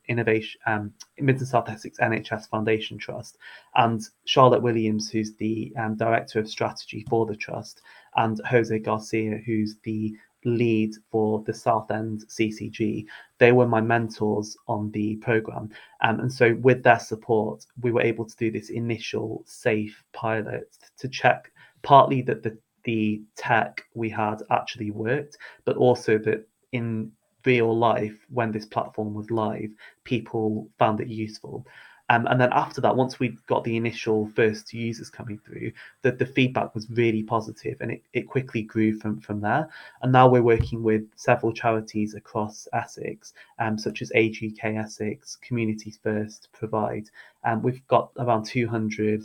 Innovation, 0.08 0.60
um, 0.66 0.92
Mid 1.18 1.38
and 1.38 1.48
South 1.48 1.68
Essex 1.68 1.98
NHS 1.98 2.48
Foundation 2.48 2.98
Trust, 2.98 3.38
and 3.74 4.00
Charlotte 4.26 4.62
Williams, 4.62 5.10
who's 5.10 5.34
the 5.34 5.72
um, 5.78 5.96
director 5.96 6.38
of 6.38 6.48
strategy 6.48 7.04
for 7.08 7.26
the 7.26 7.36
trust, 7.36 7.82
and 8.16 8.40
Jose 8.46 8.78
Garcia, 8.78 9.40
who's 9.44 9.76
the 9.84 10.14
lead 10.44 10.94
for 11.10 11.42
the 11.44 11.52
Southend 11.52 12.24
CCG. 12.28 13.04
They 13.38 13.52
were 13.52 13.66
my 13.66 13.80
mentors 13.80 14.56
on 14.68 14.90
the 14.92 15.16
program. 15.16 15.70
Um, 16.02 16.20
and 16.20 16.32
so, 16.32 16.54
with 16.62 16.82
their 16.82 17.00
support, 17.00 17.66
we 17.82 17.90
were 17.90 18.02
able 18.02 18.24
to 18.24 18.36
do 18.36 18.50
this 18.50 18.70
initial 18.70 19.42
safe 19.46 20.02
pilot 20.12 20.76
to 20.98 21.08
check 21.08 21.50
partly 21.82 22.22
that 22.22 22.42
the, 22.42 22.56
the 22.84 23.22
tech 23.36 23.82
we 23.94 24.08
had 24.08 24.42
actually 24.50 24.90
worked, 24.90 25.36
but 25.64 25.76
also 25.76 26.18
that 26.18 26.46
in 26.72 27.10
real 27.44 27.76
life, 27.76 28.16
when 28.28 28.50
this 28.50 28.66
platform 28.66 29.14
was 29.14 29.30
live, 29.30 29.70
people 30.04 30.68
found 30.78 31.00
it 31.00 31.08
useful. 31.08 31.66
Um, 32.08 32.26
and 32.26 32.40
then 32.40 32.50
after 32.52 32.80
that, 32.82 32.94
once 32.94 33.18
we 33.18 33.36
got 33.46 33.64
the 33.64 33.76
initial 33.76 34.30
first 34.36 34.72
users 34.72 35.10
coming 35.10 35.38
through, 35.38 35.72
the, 36.02 36.12
the 36.12 36.26
feedback 36.26 36.74
was 36.74 36.88
really 36.90 37.22
positive 37.22 37.80
and 37.80 37.90
it, 37.90 38.02
it 38.12 38.28
quickly 38.28 38.62
grew 38.62 38.98
from, 38.98 39.20
from 39.20 39.40
there. 39.40 39.68
And 40.02 40.12
now 40.12 40.28
we're 40.28 40.42
working 40.42 40.82
with 40.82 41.02
several 41.16 41.52
charities 41.52 42.14
across 42.14 42.68
Essex, 42.72 43.32
um, 43.58 43.76
such 43.76 44.02
as 44.02 44.12
Age 44.14 44.42
UK 44.44 44.76
Essex, 44.76 45.36
Communities 45.36 45.98
First, 46.02 46.48
Provide. 46.52 47.10
And 47.44 47.58
um, 47.58 47.62
we've 47.62 47.86
got 47.88 48.10
around 48.18 48.44
200 48.44 49.24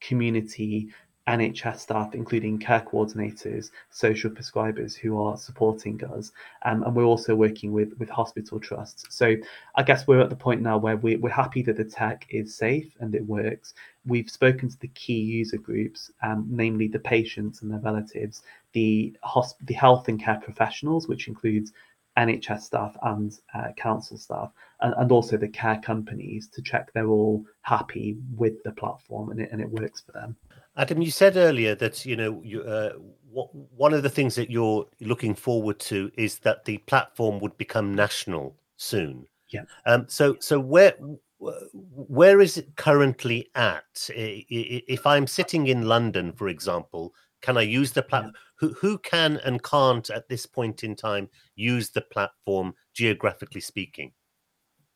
community 0.00 0.90
NHS 1.26 1.78
staff, 1.78 2.14
including 2.14 2.58
care 2.58 2.80
coordinators, 2.80 3.70
social 3.90 4.30
prescribers 4.30 4.94
who 4.94 5.20
are 5.20 5.36
supporting 5.36 6.02
us. 6.04 6.32
Um, 6.64 6.82
and 6.82 6.94
we're 6.94 7.04
also 7.04 7.34
working 7.34 7.72
with, 7.72 7.98
with 7.98 8.10
hospital 8.10 8.60
trusts. 8.60 9.06
So 9.08 9.34
I 9.74 9.82
guess 9.82 10.06
we're 10.06 10.20
at 10.20 10.28
the 10.28 10.36
point 10.36 10.60
now 10.60 10.76
where 10.76 10.96
we, 10.96 11.16
we're 11.16 11.30
happy 11.30 11.62
that 11.62 11.76
the 11.76 11.84
tech 11.84 12.26
is 12.28 12.54
safe 12.54 12.94
and 13.00 13.14
it 13.14 13.26
works. 13.26 13.74
We've 14.06 14.30
spoken 14.30 14.68
to 14.68 14.78
the 14.78 14.88
key 14.88 15.20
user 15.20 15.56
groups, 15.56 16.10
um, 16.22 16.46
namely 16.50 16.88
the 16.88 16.98
patients 16.98 17.62
and 17.62 17.70
their 17.70 17.80
relatives, 17.80 18.42
the, 18.72 19.16
hosp- 19.24 19.64
the 19.64 19.74
health 19.74 20.08
and 20.08 20.22
care 20.22 20.40
professionals, 20.42 21.08
which 21.08 21.26
includes 21.26 21.72
NHS 22.18 22.62
staff 22.62 22.96
and 23.02 23.38
uh, 23.54 23.72
council 23.76 24.16
staff, 24.16 24.52
and, 24.80 24.94
and, 24.98 25.10
also 25.10 25.36
the 25.36 25.48
care 25.48 25.80
companies 25.82 26.46
to 26.48 26.62
check 26.62 26.92
they're 26.92 27.08
all 27.08 27.44
happy 27.62 28.16
with 28.36 28.62
the 28.62 28.70
platform 28.70 29.30
and 29.30 29.40
it, 29.40 29.48
and 29.50 29.60
it 29.60 29.68
works 29.68 30.00
for 30.00 30.12
them. 30.12 30.36
Adam, 30.76 31.02
you 31.02 31.10
said 31.10 31.36
earlier 31.36 31.74
that 31.76 32.04
you 32.04 32.16
know 32.16 32.40
you, 32.44 32.62
uh, 32.62 32.94
what, 33.30 33.54
one 33.54 33.94
of 33.94 34.02
the 34.02 34.10
things 34.10 34.34
that 34.34 34.50
you're 34.50 34.86
looking 35.00 35.34
forward 35.34 35.78
to 35.80 36.10
is 36.16 36.38
that 36.40 36.64
the 36.64 36.78
platform 36.78 37.38
would 37.40 37.56
become 37.58 37.94
national 37.94 38.56
soon. 38.76 39.26
Yeah. 39.50 39.62
Um. 39.86 40.06
So 40.08 40.36
so 40.40 40.58
where 40.58 40.94
where 41.38 42.40
is 42.40 42.56
it 42.56 42.76
currently 42.76 43.50
at? 43.54 44.08
If 44.08 45.06
I'm 45.06 45.26
sitting 45.26 45.66
in 45.68 45.82
London, 45.86 46.32
for 46.32 46.48
example, 46.48 47.14
can 47.40 47.56
I 47.56 47.62
use 47.62 47.92
the 47.92 48.02
platform? 48.02 48.34
Yeah. 48.34 48.40
Who 48.56 48.74
who 48.74 48.98
can 48.98 49.36
and 49.44 49.62
can't 49.62 50.08
at 50.10 50.28
this 50.28 50.46
point 50.46 50.82
in 50.82 50.96
time 50.96 51.28
use 51.54 51.90
the 51.90 52.00
platform 52.00 52.74
geographically 52.94 53.60
speaking? 53.60 54.12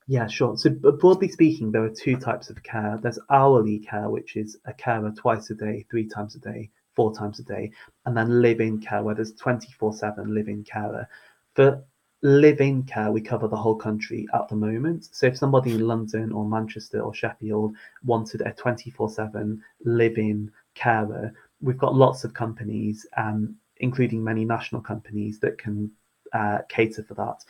Yeah, 0.09 0.25
sure. 0.25 0.57
So 0.57 0.71
broadly 0.71 1.27
speaking, 1.27 1.71
there 1.71 1.83
are 1.83 1.89
two 1.89 2.17
types 2.17 2.49
of 2.49 2.63
care. 2.63 2.97
There's 2.99 3.19
hourly 3.29 3.77
care, 3.77 4.09
which 4.09 4.37
is 4.37 4.57
a 4.65 4.73
carer 4.73 5.13
twice 5.15 5.51
a 5.51 5.53
day, 5.53 5.85
three 5.91 6.07
times 6.07 6.33
a 6.33 6.39
day, 6.39 6.71
four 6.95 7.13
times 7.13 7.37
a 7.37 7.43
day, 7.43 7.71
and 8.07 8.17
then 8.17 8.41
live-in 8.41 8.79
care, 8.79 9.03
where 9.03 9.13
there's 9.13 9.33
24/7 9.33 10.33
live-in 10.33 10.63
carer. 10.63 11.07
For 11.53 11.83
live-in 12.23 12.83
care, 12.85 13.11
we 13.11 13.21
cover 13.21 13.47
the 13.47 13.55
whole 13.55 13.75
country 13.75 14.27
at 14.33 14.47
the 14.47 14.55
moment. 14.55 15.07
So 15.11 15.27
if 15.27 15.37
somebody 15.37 15.75
in 15.75 15.87
London 15.87 16.31
or 16.31 16.43
Manchester 16.43 17.01
or 17.01 17.13
Sheffield 17.13 17.75
wanted 18.03 18.41
a 18.41 18.51
24/7 18.53 19.61
live-in 19.85 20.51
carer, 20.73 21.31
we've 21.61 21.77
got 21.77 21.93
lots 21.93 22.23
of 22.23 22.33
companies, 22.33 23.05
um, 23.15 23.55
including 23.77 24.23
many 24.23 24.43
national 24.43 24.81
companies, 24.81 25.39
that 25.41 25.59
can 25.59 25.91
uh, 26.33 26.59
cater 26.67 27.03
for 27.03 27.13
that 27.13 27.45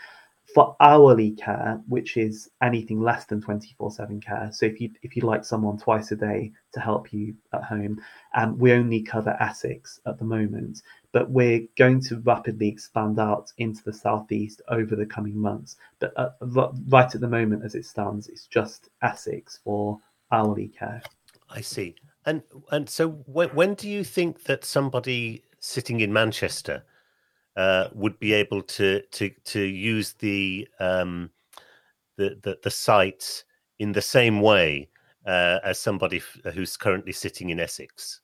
for 0.53 0.75
hourly 0.79 1.31
care, 1.31 1.81
which 1.88 2.17
is 2.17 2.49
anything 2.62 3.01
less 3.01 3.25
than 3.25 3.41
24/7 3.41 4.21
care. 4.21 4.49
So 4.51 4.65
if 4.65 4.81
you 4.81 4.91
if 5.03 5.15
you 5.15 5.23
like 5.23 5.45
someone 5.45 5.77
twice 5.77 6.12
a 6.12 6.15
day 6.15 6.51
to 6.73 6.79
help 6.79 7.13
you 7.13 7.35
at 7.53 7.63
home, 7.63 8.01
um, 8.35 8.57
we 8.57 8.71
only 8.73 9.01
cover 9.01 9.38
Essex 9.39 9.99
at 10.05 10.17
the 10.17 10.25
moment, 10.25 10.81
but 11.12 11.29
we're 11.29 11.67
going 11.77 12.01
to 12.01 12.19
rapidly 12.21 12.67
expand 12.67 13.19
out 13.19 13.51
into 13.57 13.83
the 13.83 13.93
southeast 13.93 14.62
over 14.69 14.95
the 14.95 15.05
coming 15.05 15.38
months. 15.38 15.75
But 15.99 16.13
uh, 16.17 16.29
right 16.88 17.13
at 17.13 17.21
the 17.21 17.27
moment, 17.27 17.63
as 17.63 17.75
it 17.75 17.85
stands, 17.85 18.27
it's 18.27 18.47
just 18.47 18.89
Essex 19.01 19.59
for 19.63 19.99
hourly 20.31 20.69
care. 20.69 21.01
I 21.49 21.62
see. 21.62 21.95
And 22.25 22.43
and 22.71 22.89
so 22.89 23.09
when 23.09 23.49
when 23.49 23.73
do 23.75 23.88
you 23.88 24.03
think 24.03 24.43
that 24.43 24.65
somebody 24.65 25.43
sitting 25.59 25.99
in 25.99 26.12
Manchester 26.13 26.83
uh, 27.60 27.89
would 27.93 28.17
be 28.19 28.32
able 28.34 28.62
to 28.62 29.02
to 29.12 29.30
to 29.43 29.62
use 29.62 30.13
the 30.13 30.67
um, 30.80 31.30
the, 32.17 32.38
the, 32.43 32.58
the 32.63 32.72
site 32.72 33.43
in 33.80 33.91
the 33.91 34.02
same 34.02 34.41
way 34.41 34.89
uh, 35.26 35.60
as 35.63 35.80
somebody 35.80 36.17
f- 36.17 36.54
who's 36.54 36.78
currently 36.78 37.13
sitting 37.13 37.50
in 37.50 37.60
Essex. 37.60 38.22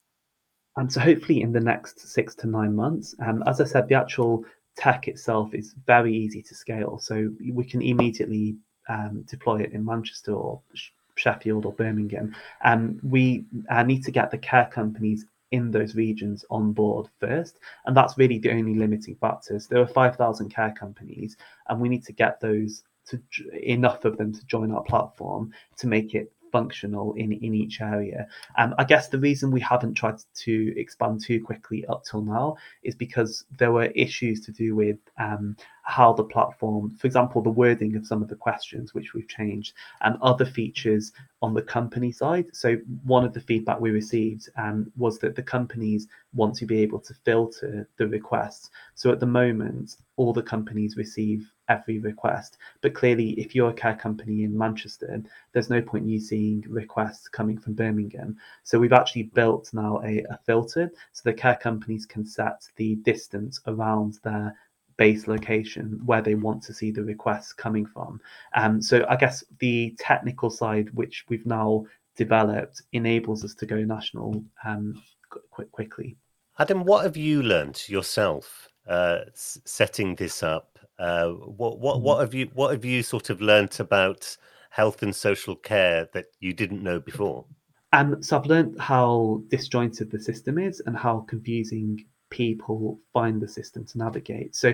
And 0.77 0.91
so, 0.91 0.99
hopefully, 0.99 1.41
in 1.41 1.51
the 1.51 1.59
next 1.59 1.99
six 1.99 2.35
to 2.35 2.47
nine 2.47 2.75
months, 2.75 3.15
um, 3.25 3.43
as 3.45 3.59
I 3.59 3.65
said, 3.65 3.87
the 3.87 3.95
actual 3.95 4.45
tech 4.77 5.07
itself 5.07 5.53
is 5.53 5.75
very 5.85 6.13
easy 6.15 6.41
to 6.41 6.55
scale. 6.55 6.97
So 6.99 7.29
we 7.53 7.63
can 7.65 7.81
immediately 7.81 8.55
um, 8.89 9.25
deploy 9.29 9.61
it 9.61 9.73
in 9.73 9.83
Manchester 9.83 10.33
or 10.33 10.61
Sheffield 11.15 11.65
or 11.65 11.73
Birmingham, 11.73 12.35
um, 12.63 12.99
we 13.03 13.45
uh, 13.69 13.83
need 13.83 14.03
to 14.03 14.11
get 14.11 14.31
the 14.31 14.37
care 14.37 14.69
companies 14.71 15.25
in 15.51 15.71
those 15.71 15.95
regions 15.95 16.43
on 16.49 16.71
board 16.73 17.07
first. 17.19 17.59
And 17.85 17.95
that's 17.95 18.17
really 18.17 18.39
the 18.39 18.51
only 18.51 18.75
limiting 18.75 19.15
factors. 19.15 19.67
There 19.67 19.81
are 19.81 19.87
5,000 19.87 20.49
care 20.49 20.73
companies, 20.77 21.37
and 21.67 21.79
we 21.79 21.89
need 21.89 22.05
to 22.05 22.13
get 22.13 22.39
those 22.39 22.83
to 23.07 23.21
enough 23.61 24.03
of 24.05 24.17
them 24.17 24.33
to 24.33 24.45
join 24.45 24.71
our 24.71 24.83
platform 24.83 25.51
to 25.77 25.87
make 25.87 26.15
it 26.15 26.31
functional 26.51 27.13
in, 27.13 27.31
in 27.31 27.53
each 27.53 27.81
area. 27.81 28.27
Um, 28.57 28.73
I 28.77 28.83
guess 28.83 29.07
the 29.07 29.19
reason 29.19 29.51
we 29.51 29.61
haven't 29.61 29.95
tried 29.95 30.19
to 30.43 30.79
expand 30.79 31.21
too 31.23 31.43
quickly 31.43 31.85
up 31.87 32.03
till 32.03 32.21
now 32.21 32.57
is 32.83 32.95
because 32.95 33.45
there 33.57 33.71
were 33.71 33.85
issues 33.95 34.41
to 34.41 34.51
do 34.51 34.75
with 34.75 34.97
um, 35.19 35.55
how 35.85 36.11
the 36.13 36.23
platform, 36.23 36.89
for 36.97 37.07
example, 37.07 37.41
the 37.41 37.49
wording 37.49 37.95
of 37.95 38.07
some 38.07 38.21
of 38.21 38.27
the 38.27 38.35
questions, 38.35 38.93
which 38.93 39.13
we've 39.13 39.27
changed, 39.27 39.73
and 40.01 40.17
other 40.21 40.45
features 40.45 41.11
on 41.41 41.53
the 41.53 41.61
company 41.61 42.11
side. 42.11 42.47
So, 42.53 42.77
one 43.03 43.23
of 43.23 43.33
the 43.33 43.39
feedback 43.39 43.79
we 43.79 43.91
received 43.91 44.49
um, 44.57 44.91
was 44.97 45.19
that 45.19 45.35
the 45.35 45.43
companies 45.43 46.07
want 46.33 46.55
to 46.55 46.65
be 46.65 46.79
able 46.79 46.99
to 47.01 47.13
filter 47.23 47.87
the 47.97 48.07
requests. 48.07 48.71
So, 48.95 49.11
at 49.11 49.19
the 49.19 49.27
moment, 49.27 49.97
all 50.17 50.33
the 50.33 50.41
companies 50.41 50.97
receive 50.97 51.51
every 51.69 51.99
request. 51.99 52.57
But 52.81 52.93
clearly, 52.93 53.31
if 53.31 53.55
you're 53.55 53.71
a 53.71 53.73
care 53.73 53.95
company 53.95 54.43
in 54.43 54.57
Manchester, 54.57 55.21
there's 55.51 55.69
no 55.69 55.81
point 55.81 56.07
you 56.07 56.19
seeing 56.19 56.63
requests 56.67 57.27
coming 57.27 57.57
from 57.57 57.73
Birmingham. 57.73 58.37
So, 58.63 58.79
we've 58.79 58.93
actually 58.93 59.23
built 59.23 59.73
now 59.73 60.01
a, 60.03 60.23
a 60.29 60.39
filter 60.45 60.91
so 61.13 61.21
the 61.23 61.33
care 61.33 61.55
companies 61.55 62.05
can 62.05 62.25
set 62.25 62.67
the 62.75 62.95
distance 62.95 63.59
around 63.67 64.19
their 64.23 64.55
base 64.97 65.27
location 65.27 65.99
where 66.05 66.21
they 66.21 66.35
want 66.35 66.63
to 66.63 66.73
see 66.73 66.91
the 66.91 67.03
requests 67.03 67.53
coming 67.53 67.85
from. 67.85 68.21
Um, 68.53 68.81
so 68.81 69.05
I 69.09 69.15
guess 69.15 69.43
the 69.59 69.95
technical 69.99 70.49
side, 70.49 70.89
which 70.93 71.25
we've 71.29 71.45
now 71.45 71.85
developed, 72.15 72.81
enables 72.93 73.43
us 73.43 73.53
to 73.55 73.65
go 73.65 73.77
national 73.77 74.43
um, 74.65 75.01
quick, 75.51 75.71
quickly. 75.71 76.17
Adam, 76.57 76.85
what 76.85 77.03
have 77.03 77.17
you 77.17 77.43
learned 77.43 77.87
yourself 77.89 78.69
uh, 78.87 79.19
setting 79.33 80.15
this 80.15 80.41
up? 80.41 80.74
Uh, 80.97 81.29
what 81.29 81.79
what 81.79 82.01
what 82.01 82.15
mm-hmm. 82.15 82.21
have 82.21 82.33
you 82.33 82.49
what 82.53 82.71
have 82.71 82.85
you 82.85 83.03
sort 83.03 83.29
of 83.29 83.41
learnt 83.41 83.79
about 83.79 84.37
health 84.69 85.01
and 85.03 85.15
social 85.15 85.55
care 85.55 86.07
that 86.13 86.25
you 86.39 86.53
didn't 86.53 86.83
know 86.83 86.99
before? 86.99 87.45
Um, 87.93 88.21
so 88.21 88.37
I've 88.37 88.45
learned 88.45 88.79
how 88.79 89.41
disjointed 89.47 90.11
the 90.11 90.19
system 90.19 90.57
is 90.57 90.81
and 90.85 90.97
how 90.97 91.21
confusing 91.29 92.05
people 92.29 92.99
find 93.13 93.41
the 93.41 93.47
system 93.47 93.85
to 93.85 93.97
navigate. 93.97 94.53
So, 94.53 94.73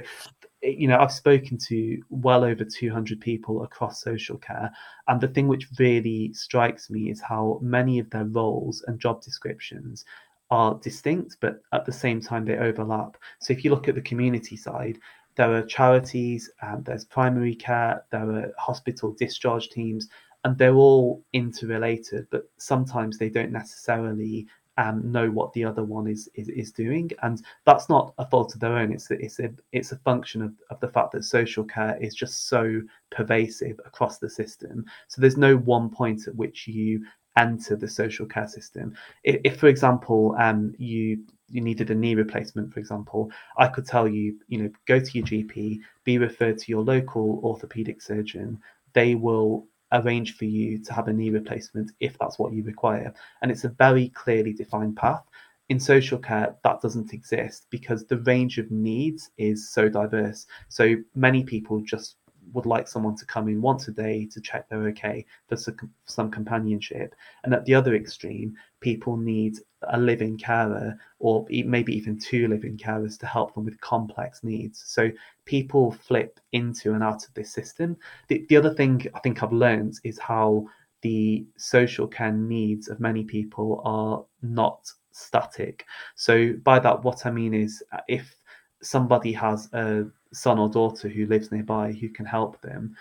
you 0.63 0.88
know, 0.88 0.97
I've 0.97 1.12
spoken 1.12 1.60
to 1.67 2.01
well 2.10 2.43
over 2.43 2.65
200 2.65 3.21
people 3.21 3.63
across 3.63 4.01
social 4.01 4.38
care. 4.38 4.71
And 5.07 5.21
the 5.21 5.27
thing 5.27 5.47
which 5.47 5.67
really 5.77 6.34
strikes 6.34 6.89
me 6.89 7.12
is 7.12 7.21
how 7.21 7.60
many 7.62 7.99
of 7.99 8.10
their 8.10 8.25
roles 8.25 8.84
and 8.88 8.99
job 8.99 9.21
descriptions 9.21 10.05
are 10.49 10.79
distinct, 10.81 11.38
but 11.39 11.62
at 11.73 11.86
the 11.86 11.91
same 11.91 12.19
time, 12.19 12.45
they 12.45 12.57
overlap. 12.57 13.17
So, 13.39 13.53
if 13.53 13.63
you 13.63 13.69
look 13.69 13.88
at 13.88 13.95
the 13.95 14.01
community 14.01 14.57
side, 14.57 14.97
there 15.35 15.53
are 15.53 15.63
charities, 15.63 16.49
um, 16.61 16.83
there's 16.83 17.05
primary 17.05 17.55
care, 17.55 18.03
there 18.11 18.29
are 18.29 18.53
hospital 18.57 19.13
discharge 19.13 19.69
teams, 19.69 20.09
and 20.43 20.57
they're 20.57 20.75
all 20.75 21.23
interrelated, 21.33 22.27
but 22.31 22.49
sometimes 22.57 23.17
they 23.17 23.29
don't 23.29 23.51
necessarily 23.51 24.47
um, 24.77 25.11
know 25.11 25.29
what 25.29 25.51
the 25.53 25.65
other 25.65 25.83
one 25.83 26.07
is, 26.07 26.29
is 26.33 26.49
is 26.49 26.71
doing, 26.71 27.11
and 27.23 27.43
that's 27.65 27.89
not 27.89 28.13
a 28.17 28.25
fault 28.25 28.53
of 28.53 28.61
their 28.61 28.77
own. 28.77 28.91
It's 28.91 29.11
a, 29.11 29.15
it's 29.15 29.39
a 29.39 29.51
it's 29.71 29.91
a 29.91 29.97
function 29.97 30.41
of, 30.41 30.53
of 30.69 30.79
the 30.79 30.87
fact 30.87 31.11
that 31.11 31.23
social 31.23 31.63
care 31.63 31.97
is 32.01 32.15
just 32.15 32.47
so 32.47 32.81
pervasive 33.11 33.79
across 33.85 34.17
the 34.17 34.29
system. 34.29 34.85
So 35.07 35.21
there's 35.21 35.37
no 35.37 35.57
one 35.57 35.89
point 35.89 36.27
at 36.27 36.35
which 36.35 36.67
you 36.67 37.05
enter 37.37 37.75
the 37.75 37.87
social 37.87 38.25
care 38.25 38.47
system. 38.47 38.95
If, 39.23 39.41
if 39.43 39.59
for 39.59 39.67
example, 39.67 40.35
um, 40.39 40.73
you 40.77 41.19
you 41.51 41.61
needed 41.61 41.91
a 41.91 41.95
knee 41.95 42.15
replacement, 42.15 42.73
for 42.73 42.79
example, 42.79 43.31
I 43.57 43.67
could 43.67 43.85
tell 43.85 44.07
you, 44.07 44.37
you 44.47 44.63
know, 44.63 44.69
go 44.87 44.99
to 44.99 45.17
your 45.17 45.25
GP, 45.25 45.79
be 46.03 46.17
referred 46.17 46.57
to 46.59 46.71
your 46.71 46.83
local 46.83 47.41
orthopedic 47.43 48.01
surgeon. 48.01 48.59
They 48.93 49.15
will 49.15 49.67
arrange 49.91 50.37
for 50.37 50.45
you 50.45 50.79
to 50.83 50.93
have 50.93 51.07
a 51.07 51.13
knee 51.13 51.29
replacement 51.29 51.91
if 51.99 52.17
that's 52.17 52.39
what 52.39 52.53
you 52.53 52.63
require. 52.63 53.13
And 53.41 53.51
it's 53.51 53.65
a 53.65 53.69
very 53.69 54.09
clearly 54.09 54.53
defined 54.53 54.95
path. 54.95 55.23
In 55.69 55.79
social 55.79 56.17
care, 56.17 56.55
that 56.63 56.81
doesn't 56.81 57.13
exist 57.13 57.67
because 57.69 58.05
the 58.05 58.19
range 58.19 58.57
of 58.57 58.69
needs 58.71 59.29
is 59.37 59.69
so 59.69 59.87
diverse. 59.87 60.45
So 60.67 60.95
many 61.15 61.43
people 61.43 61.81
just 61.81 62.17
would 62.53 62.65
like 62.65 62.87
someone 62.87 63.15
to 63.17 63.25
come 63.25 63.47
in 63.47 63.61
once 63.61 63.87
a 63.87 63.91
day 63.91 64.27
to 64.31 64.41
check 64.41 64.67
they're 64.69 64.87
okay 64.87 65.25
for 65.47 65.57
some 66.05 66.31
companionship. 66.31 67.15
And 67.43 67.53
at 67.53 67.65
the 67.65 67.75
other 67.75 67.95
extreme, 67.95 68.55
people 68.79 69.17
need 69.17 69.57
a 69.89 69.99
live-in 69.99 70.37
carer 70.37 70.95
or 71.19 71.45
maybe 71.49 71.95
even 71.95 72.19
two 72.19 72.47
live-in 72.47 72.77
carers 72.77 73.17
to 73.19 73.25
help 73.25 73.53
them 73.53 73.65
with 73.65 73.79
complex 73.81 74.43
needs. 74.43 74.83
So 74.85 75.09
people 75.45 75.91
flip 75.91 76.39
into 76.51 76.93
and 76.93 77.03
out 77.03 77.25
of 77.25 77.33
this 77.33 77.51
system. 77.51 77.97
The, 78.27 78.45
the 78.49 78.57
other 78.57 78.73
thing 78.73 79.05
I 79.15 79.19
think 79.19 79.41
I've 79.41 79.53
learned 79.53 79.99
is 80.03 80.19
how 80.19 80.67
the 81.01 81.45
social 81.57 82.07
care 82.07 82.31
needs 82.31 82.87
of 82.87 82.99
many 82.99 83.23
people 83.23 83.81
are 83.83 84.23
not 84.41 84.91
static. 85.11 85.85
So 86.15 86.53
by 86.63 86.79
that, 86.79 87.03
what 87.03 87.25
I 87.25 87.31
mean 87.31 87.53
is 87.53 87.83
uh, 87.91 87.99
if 88.07 88.35
somebody 88.81 89.31
has 89.33 89.69
a 89.73 90.05
son 90.33 90.59
or 90.59 90.69
daughter 90.69 91.07
who 91.07 91.25
lives 91.25 91.51
nearby 91.51 91.91
who 91.91 92.09
can 92.09 92.25
help 92.25 92.61
them, 92.61 92.95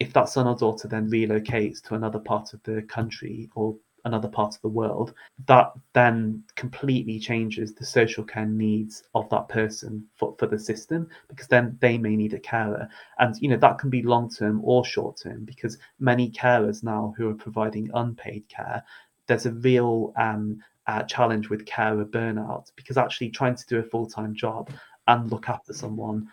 if 0.00 0.12
that 0.12 0.28
son 0.28 0.46
or 0.46 0.56
daughter 0.56 0.88
then 0.88 1.10
relocates 1.10 1.82
to 1.82 1.94
another 1.94 2.18
part 2.18 2.52
of 2.52 2.62
the 2.64 2.82
country 2.82 3.48
or 3.54 3.76
another 4.04 4.28
part 4.28 4.54
of 4.54 4.60
the 4.60 4.68
world, 4.68 5.14
that 5.46 5.72
then 5.94 6.42
completely 6.56 7.18
changes 7.18 7.74
the 7.74 7.86
social 7.86 8.22
care 8.22 8.46
needs 8.46 9.04
of 9.14 9.28
that 9.30 9.48
person 9.48 10.04
for, 10.14 10.34
for 10.38 10.46
the 10.46 10.58
system 10.58 11.08
because 11.28 11.48
then 11.48 11.76
they 11.80 11.96
may 11.96 12.14
need 12.14 12.34
a 12.34 12.38
carer. 12.38 12.86
And, 13.18 13.34
you 13.40 13.48
know, 13.48 13.56
that 13.56 13.78
can 13.78 13.90
be 13.90 14.02
long 14.02 14.28
term 14.28 14.60
or 14.62 14.84
short 14.84 15.18
term 15.22 15.44
because 15.44 15.78
many 15.98 16.30
carers 16.30 16.82
now 16.82 17.14
who 17.16 17.30
are 17.30 17.34
providing 17.34 17.90
unpaid 17.94 18.44
care, 18.48 18.82
there's 19.26 19.46
a 19.46 19.52
real 19.52 20.12
um, 20.16 20.62
uh, 20.86 21.02
challenge 21.04 21.48
with 21.48 21.64
carer 21.64 22.04
burnout 22.04 22.70
because 22.76 22.98
actually 22.98 23.30
trying 23.30 23.56
to 23.56 23.66
do 23.66 23.78
a 23.78 23.82
full 23.82 24.06
time 24.06 24.34
job 24.34 24.70
and 25.06 25.30
look 25.30 25.48
after 25.48 25.72
someone 25.72 26.28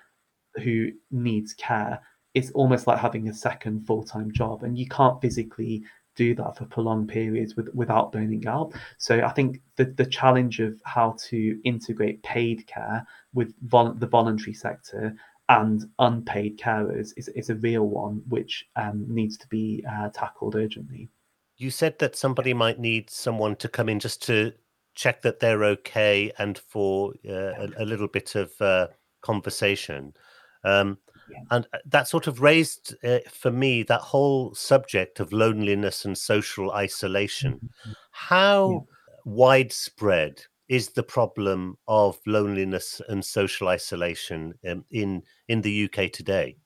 who 0.55 0.91
needs 1.11 1.53
care 1.53 2.01
it's 2.33 2.51
almost 2.51 2.87
like 2.87 2.99
having 2.99 3.27
a 3.27 3.33
second 3.33 3.85
full-time 3.85 4.31
job 4.31 4.63
and 4.63 4.77
you 4.77 4.87
can't 4.87 5.21
physically 5.21 5.83
do 6.15 6.35
that 6.35 6.57
for 6.57 6.65
prolonged 6.65 7.07
periods 7.07 7.55
with, 7.55 7.69
without 7.73 8.11
burning 8.11 8.45
out. 8.47 8.73
So 8.97 9.21
i 9.23 9.29
think 9.29 9.61
the, 9.77 9.85
the 9.85 10.05
challenge 10.05 10.59
of 10.59 10.79
how 10.83 11.15
to 11.29 11.59
integrate 11.63 12.21
paid 12.23 12.67
care 12.67 13.05
with 13.33 13.53
vol- 13.63 13.93
the 13.93 14.07
voluntary 14.07 14.53
sector 14.53 15.15
and 15.49 15.85
unpaid 15.99 16.57
carers 16.57 17.11
is, 17.17 17.27
is 17.29 17.49
a 17.49 17.55
real 17.55 17.87
one 17.87 18.21
which 18.29 18.65
um, 18.77 19.05
needs 19.07 19.37
to 19.37 19.47
be 19.47 19.83
uh, 19.89 20.09
tackled 20.09 20.55
urgently. 20.55 21.09
You 21.57 21.69
said 21.69 21.99
that 21.99 22.15
somebody 22.15 22.53
might 22.53 22.79
need 22.79 23.09
someone 23.09 23.57
to 23.57 23.67
come 23.67 23.89
in 23.89 23.99
just 23.99 24.23
to 24.23 24.53
check 24.95 25.21
that 25.21 25.39
they're 25.39 25.63
okay 25.63 26.31
and 26.37 26.57
for 26.57 27.13
uh, 27.27 27.31
a, 27.33 27.69
a, 27.79 27.85
little 27.85 28.07
bit 28.07 28.35
of 28.35 28.51
uh, 28.61 28.87
conversation 29.21 30.13
um, 30.63 30.97
yeah. 31.31 31.39
And 31.49 31.67
uh, 31.73 31.77
that 31.85 32.07
sort 32.07 32.27
of 32.27 32.41
raised 32.41 32.95
uh, 33.03 33.19
for 33.29 33.51
me 33.51 33.83
that 33.83 34.01
whole 34.01 34.53
subject 34.53 35.19
of 35.19 35.31
loneliness 35.31 36.05
and 36.05 36.17
social 36.17 36.71
isolation. 36.71 37.53
Mm-hmm. 37.53 37.91
How 38.11 38.71
yeah. 38.71 38.79
widespread 39.25 40.43
is 40.67 40.89
the 40.89 41.03
problem 41.03 41.77
of 41.87 42.17
loneliness 42.25 43.01
and 43.09 43.23
social 43.23 43.67
isolation 43.67 44.53
um, 44.67 44.85
in 44.91 45.23
in 45.47 45.61
the 45.61 45.85
UK 45.85 46.11
today? 46.11 46.57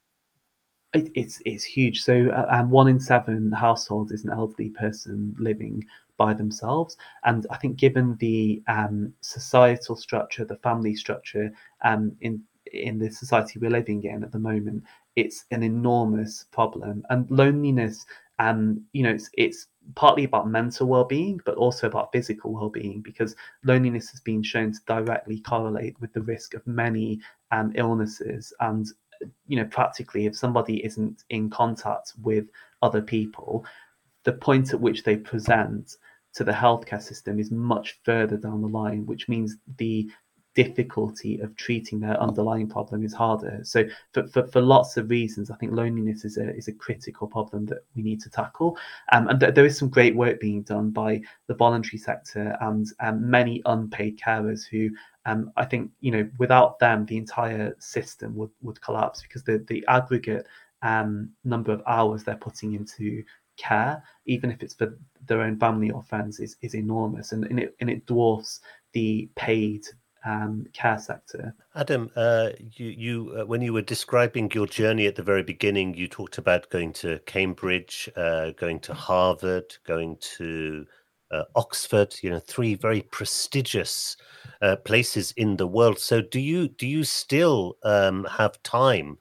It, 0.94 1.10
it's 1.14 1.40
it's 1.44 1.64
huge. 1.64 2.02
So, 2.02 2.30
uh, 2.30 2.46
um, 2.50 2.70
one 2.70 2.88
in 2.88 3.00
seven 3.00 3.52
households 3.52 4.12
is 4.12 4.24
an 4.24 4.32
elderly 4.32 4.70
person 4.70 5.34
living 5.38 5.84
by 6.16 6.34
themselves. 6.34 6.96
And 7.24 7.46
I 7.50 7.56
think, 7.56 7.76
given 7.76 8.16
the 8.18 8.62
um, 8.68 9.12
societal 9.20 9.96
structure, 9.96 10.44
the 10.44 10.56
family 10.56 10.94
structure, 10.94 11.52
um, 11.84 12.12
in 12.20 12.42
in 12.72 12.98
the 12.98 13.10
society 13.10 13.58
we're 13.58 13.70
living 13.70 14.02
in 14.04 14.24
at 14.24 14.32
the 14.32 14.38
moment, 14.38 14.82
it's 15.14 15.44
an 15.50 15.62
enormous 15.62 16.46
problem. 16.50 17.04
And 17.10 17.30
loneliness, 17.30 18.04
um, 18.38 18.82
you 18.92 19.02
know, 19.02 19.10
it's 19.10 19.30
it's 19.34 19.68
partly 19.94 20.24
about 20.24 20.48
mental 20.48 20.88
well-being, 20.88 21.40
but 21.44 21.56
also 21.56 21.86
about 21.86 22.10
physical 22.12 22.52
well-being, 22.52 23.00
because 23.02 23.36
loneliness 23.64 24.10
has 24.10 24.20
been 24.20 24.42
shown 24.42 24.72
to 24.72 24.80
directly 24.86 25.40
correlate 25.40 26.00
with 26.00 26.12
the 26.12 26.22
risk 26.22 26.54
of 26.54 26.66
many 26.66 27.20
um, 27.52 27.72
illnesses. 27.76 28.52
And 28.60 28.86
you 29.46 29.56
know, 29.56 29.64
practically, 29.64 30.26
if 30.26 30.36
somebody 30.36 30.84
isn't 30.84 31.24
in 31.30 31.48
contact 31.48 32.12
with 32.22 32.46
other 32.82 33.00
people, 33.00 33.64
the 34.26 34.32
point 34.32 34.74
at 34.74 34.80
which 34.80 35.04
they 35.04 35.16
present 35.16 35.96
to 36.34 36.44
the 36.44 36.52
healthcare 36.52 37.00
system 37.00 37.38
is 37.38 37.50
much 37.50 37.98
further 38.04 38.36
down 38.36 38.60
the 38.60 38.68
line, 38.68 39.06
which 39.06 39.28
means 39.28 39.56
the 39.78 40.10
difficulty 40.56 41.38
of 41.40 41.54
treating 41.54 42.00
their 42.00 42.20
underlying 42.20 42.68
problem 42.68 43.04
is 43.04 43.14
harder. 43.14 43.60
So 43.62 43.84
for, 44.12 44.26
for, 44.26 44.46
for 44.48 44.60
lots 44.60 44.96
of 44.96 45.10
reasons, 45.10 45.50
I 45.50 45.54
think 45.56 45.72
loneliness 45.72 46.24
is 46.24 46.38
a 46.38 46.54
is 46.56 46.66
a 46.66 46.72
critical 46.72 47.28
problem 47.28 47.66
that 47.66 47.84
we 47.94 48.02
need 48.02 48.20
to 48.22 48.30
tackle. 48.30 48.76
Um, 49.12 49.28
and 49.28 49.38
th- 49.38 49.54
there 49.54 49.66
is 49.66 49.78
some 49.78 49.90
great 49.90 50.16
work 50.16 50.40
being 50.40 50.62
done 50.62 50.90
by 50.90 51.20
the 51.46 51.54
voluntary 51.54 51.98
sector 51.98 52.56
and 52.62 52.86
um, 53.00 53.30
many 53.30 53.62
unpaid 53.66 54.18
carers 54.18 54.66
who 54.66 54.90
um, 55.26 55.52
I 55.56 55.66
think 55.66 55.90
you 56.00 56.10
know 56.10 56.28
without 56.38 56.78
them 56.80 57.06
the 57.06 57.18
entire 57.18 57.76
system 57.78 58.34
would, 58.34 58.50
would 58.62 58.80
collapse 58.80 59.22
because 59.22 59.44
the 59.44 59.64
the 59.68 59.84
aggregate 59.86 60.46
um, 60.82 61.30
number 61.44 61.72
of 61.72 61.82
hours 61.86 62.24
they're 62.24 62.36
putting 62.36 62.74
into 62.74 63.22
care, 63.56 64.02
even 64.26 64.50
if 64.50 64.62
it's 64.62 64.74
for 64.74 64.98
their 65.26 65.42
own 65.42 65.58
family 65.58 65.90
or 65.90 66.02
friends, 66.02 66.40
is, 66.40 66.56
is 66.62 66.74
enormous 66.74 67.32
and, 67.32 67.44
and, 67.44 67.60
it, 67.60 67.76
and 67.80 67.90
it 67.90 68.06
dwarfs 68.06 68.60
the 68.92 69.28
paid 69.36 69.86
um, 70.26 70.66
care 70.72 70.98
sector. 70.98 71.54
Adam, 71.74 72.10
uh, 72.16 72.50
you, 72.58 72.86
you 72.86 73.36
uh, 73.38 73.46
when 73.46 73.62
you 73.62 73.72
were 73.72 73.82
describing 73.82 74.50
your 74.52 74.66
journey 74.66 75.06
at 75.06 75.14
the 75.14 75.22
very 75.22 75.42
beginning, 75.42 75.94
you 75.94 76.08
talked 76.08 76.38
about 76.38 76.68
going 76.70 76.92
to 76.94 77.18
Cambridge, 77.20 78.10
uh, 78.16 78.50
going 78.52 78.80
to 78.80 78.92
Harvard, 78.92 79.76
going 79.84 80.16
to 80.36 80.84
uh, 81.30 81.44
Oxford. 81.54 82.16
You 82.22 82.30
know, 82.30 82.40
three 82.40 82.74
very 82.74 83.02
prestigious 83.02 84.16
uh, 84.60 84.76
places 84.76 85.32
in 85.36 85.56
the 85.56 85.66
world. 85.66 86.00
So, 86.00 86.20
do 86.20 86.40
you 86.40 86.68
do 86.68 86.86
you 86.86 87.04
still 87.04 87.76
um, 87.84 88.24
have 88.24 88.60
time 88.64 89.18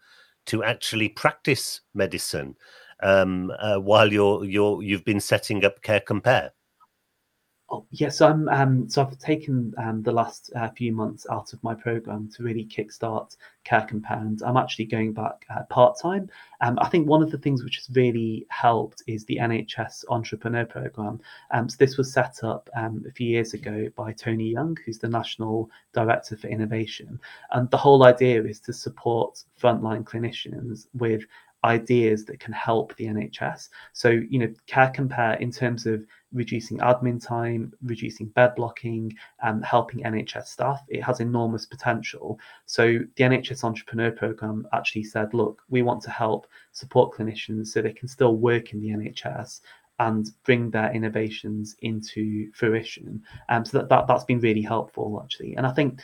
to 0.48 0.64
actually 0.64 1.10
practice 1.10 1.82
medicine 1.94 2.56
um, 3.06 3.52
uh, 3.60 3.78
while 3.78 4.12
you're 4.12 4.44
you're 4.46 4.82
you've 4.82 5.06
been 5.06 5.20
setting 5.20 5.64
up 5.64 5.82
Care 5.82 6.02
Compare? 6.02 6.52
Oh, 7.72 7.84
yes, 7.90 8.22
I'm. 8.22 8.48
Um, 8.50 8.88
so 8.88 9.02
I've 9.02 9.18
taken 9.18 9.74
um, 9.80 10.04
the 10.04 10.12
last 10.12 10.52
uh, 10.56 10.70
few 10.70 10.92
months 10.94 11.26
out 11.32 11.52
of 11.52 11.64
my 11.64 11.74
program 11.74 12.30
to 12.36 12.44
really 12.44 12.64
kickstart 12.64 13.36
Care 13.64 13.82
Compare. 13.82 14.34
I'm 14.46 14.56
actually 14.56 14.86
going 14.86 15.14
back 15.14 15.48
uh, 15.50 15.64
part 15.64 15.98
time. 16.00 16.30
Um, 16.62 16.78
I 16.80 16.90
think 16.90 17.08
one 17.08 17.24
of 17.24 17.32
the 17.32 17.40
things 17.40 17.64
which 17.64 17.78
has 17.78 17.90
really 17.96 18.46
helped 18.50 19.02
is 19.08 19.26
the 19.26 19.38
NHS 19.38 20.06
Entrepreneur 20.10 20.64
Program. 20.64 21.20
Um, 21.50 21.68
so 21.68 21.76
this 21.80 21.98
was 21.98 22.14
set 22.14 22.44
up 22.44 22.70
um, 22.78 23.04
a 23.08 23.12
few 23.12 23.28
years 23.28 23.56
ago 23.56 23.90
by 23.96 24.14
Tony 24.14 24.52
Young, 24.52 24.78
who's 24.86 25.00
the 25.00 25.10
National 25.10 25.72
Director 25.92 26.38
for 26.38 26.48
Innovation, 26.48 27.20
and 27.50 27.68
the 27.72 27.78
whole 27.78 28.04
idea 28.04 28.44
is 28.44 28.60
to 28.60 28.74
support 28.74 29.44
frontline 29.60 30.04
clinicians 30.04 30.86
with 30.94 31.24
ideas 31.66 32.24
that 32.26 32.40
can 32.40 32.54
help 32.54 32.96
the 32.96 33.06
NHS. 33.06 33.70
So, 33.94 34.10
you 34.10 34.40
know, 34.40 34.54
Care 34.68 34.92
Compare 34.94 35.34
in 35.36 35.52
terms 35.52 35.86
of 35.86 36.06
reducing 36.32 36.78
admin 36.78 37.26
time, 37.26 37.74
reducing 37.84 38.28
bed 38.28 38.54
blocking, 38.56 39.14
and 39.42 39.58
um, 39.58 39.62
helping 39.64 40.04
NHS 40.04 40.46
staff, 40.46 40.82
it 40.88 41.04
has 41.04 41.20
enormous 41.20 41.66
potential. 41.66 42.40
So 42.66 43.00
the 43.16 43.24
NHS 43.24 43.64
Entrepreneur 43.64 44.12
Programme 44.12 44.68
actually 44.74 45.06
said, 45.06 45.34
look, 45.34 45.64
we 45.70 45.82
want 45.82 46.02
to 46.04 46.12
help 46.12 46.48
support 46.72 47.16
clinicians 47.16 47.68
so 47.68 47.82
they 47.82 47.94
can 47.94 48.08
still 48.08 48.36
work 48.36 48.74
in 48.74 48.80
the 48.80 48.90
NHS 48.90 49.62
and 50.00 50.30
bring 50.44 50.70
their 50.70 50.92
innovations 50.94 51.76
into 51.82 52.52
fruition. 52.54 53.24
Um, 53.50 53.66
so 53.66 53.80
that, 53.80 53.90
that 53.90 54.08
that's 54.08 54.26
been 54.26 54.40
really 54.40 54.62
helpful 54.62 55.22
actually. 55.24 55.56
And 55.56 55.66
I 55.66 55.72
think 55.72 56.02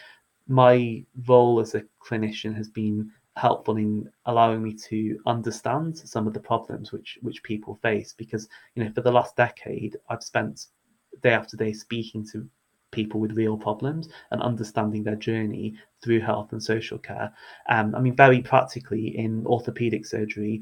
my 0.47 1.03
role 1.27 1.59
as 1.59 1.75
a 1.75 1.83
clinician 2.05 2.55
has 2.55 2.69
been 2.69 3.11
helpful 3.37 3.77
in 3.77 4.09
allowing 4.25 4.61
me 4.61 4.73
to 4.73 5.19
understand 5.25 5.97
some 5.97 6.27
of 6.27 6.33
the 6.33 6.39
problems 6.39 6.91
which 6.91 7.17
which 7.21 7.41
people 7.43 7.79
face 7.81 8.13
because 8.17 8.49
you 8.75 8.83
know 8.83 8.91
for 8.91 9.01
the 9.01 9.11
last 9.11 9.35
decade 9.37 9.95
I've 10.09 10.23
spent 10.23 10.67
day 11.23 11.31
after 11.31 11.55
day 11.55 11.71
speaking 11.73 12.25
to 12.31 12.47
people 12.91 13.19
with 13.19 13.31
real 13.37 13.57
problems 13.57 14.09
and 14.31 14.41
understanding 14.41 15.03
their 15.03 15.15
journey 15.15 15.75
through 16.03 16.19
health 16.19 16.51
and 16.51 16.61
social 16.61 16.97
care. 16.97 17.33
Um, 17.69 17.95
I 17.95 18.01
mean, 18.01 18.15
very 18.15 18.41
practically 18.41 19.17
in 19.17 19.45
orthopedic 19.45 20.05
surgery, 20.05 20.61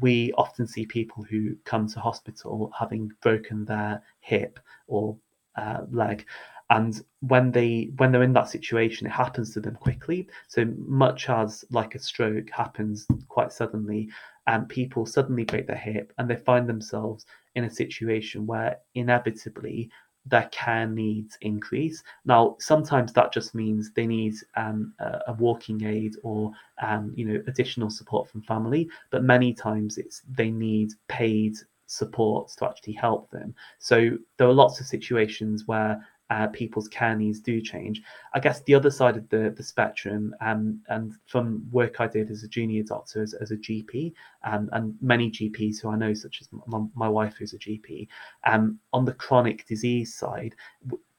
we 0.00 0.32
often 0.32 0.66
see 0.66 0.86
people 0.86 1.22
who 1.24 1.56
come 1.64 1.86
to 1.88 2.00
hospital 2.00 2.72
having 2.78 3.10
broken 3.22 3.64
their 3.64 4.02
hip 4.20 4.58
or 4.86 5.16
uh, 5.56 5.82
leg 5.90 6.26
and 6.70 7.02
when 7.20 7.50
they 7.50 7.90
when 7.96 8.12
they're 8.12 8.22
in 8.22 8.32
that 8.32 8.48
situation 8.48 9.06
it 9.06 9.10
happens 9.10 9.52
to 9.52 9.60
them 9.60 9.74
quickly 9.74 10.28
so 10.46 10.64
much 10.86 11.28
as 11.28 11.64
like 11.70 11.94
a 11.94 11.98
stroke 11.98 12.50
happens 12.50 13.06
quite 13.28 13.52
suddenly 13.52 14.08
and 14.46 14.68
people 14.68 15.06
suddenly 15.06 15.44
break 15.44 15.66
their 15.66 15.76
hip 15.76 16.12
and 16.18 16.28
they 16.28 16.36
find 16.36 16.68
themselves 16.68 17.26
in 17.54 17.64
a 17.64 17.70
situation 17.70 18.46
where 18.46 18.78
inevitably 18.94 19.90
their 20.26 20.48
care 20.52 20.86
needs 20.86 21.38
increase. 21.40 22.02
Now, 22.24 22.56
sometimes 22.58 23.12
that 23.12 23.32
just 23.32 23.54
means 23.54 23.92
they 23.92 24.06
need 24.06 24.34
um, 24.56 24.92
a, 24.98 25.20
a, 25.28 25.32
walking 25.34 25.84
aid 25.84 26.16
or 26.22 26.52
um, 26.82 27.12
you 27.14 27.24
know 27.24 27.42
additional 27.46 27.90
support 27.90 28.28
from 28.28 28.42
family, 28.42 28.88
but 29.10 29.24
many 29.24 29.54
times 29.54 29.96
it's 29.96 30.22
they 30.30 30.50
need 30.50 30.92
paid 31.08 31.56
support 31.86 32.48
to 32.58 32.68
actually 32.68 32.92
help 32.92 33.30
them. 33.30 33.54
So 33.78 34.18
there 34.36 34.48
are 34.48 34.52
lots 34.52 34.80
of 34.80 34.86
situations 34.86 35.66
where 35.66 36.04
uh, 36.30 36.46
people's 36.48 36.88
care 36.88 37.16
needs 37.16 37.40
do 37.40 37.60
change. 37.60 38.02
I 38.34 38.40
guess 38.40 38.60
the 38.62 38.74
other 38.74 38.90
side 38.90 39.16
of 39.16 39.28
the, 39.28 39.54
the 39.56 39.62
spectrum, 39.62 40.34
um, 40.40 40.80
and 40.88 41.14
from 41.26 41.66
work 41.70 42.00
I 42.00 42.06
did 42.06 42.30
as 42.30 42.42
a 42.42 42.48
junior 42.48 42.82
doctor, 42.82 43.22
as, 43.22 43.34
as 43.34 43.50
a 43.50 43.56
GP, 43.56 44.12
um, 44.44 44.68
and 44.72 44.94
many 45.00 45.30
GPs 45.30 45.80
who 45.80 45.88
I 45.88 45.96
know, 45.96 46.14
such 46.14 46.40
as 46.40 46.48
my, 46.66 46.80
my 46.94 47.08
wife, 47.08 47.36
who's 47.38 47.54
a 47.54 47.58
GP, 47.58 48.08
um, 48.46 48.78
on 48.92 49.04
the 49.04 49.14
chronic 49.14 49.66
disease 49.66 50.14
side, 50.14 50.54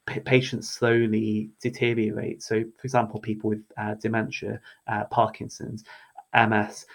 p- 0.05 0.19
patients 0.19 0.69
slowly 0.69 1.49
deteriorate. 1.61 2.43
So, 2.43 2.61
for 2.61 2.85
example, 2.85 3.19
people 3.19 3.49
with 3.49 3.63
uh, 3.77 3.95
dementia, 3.95 4.61
uh, 4.87 5.05
Parkinson's, 5.05 5.83
MS, 6.33 6.85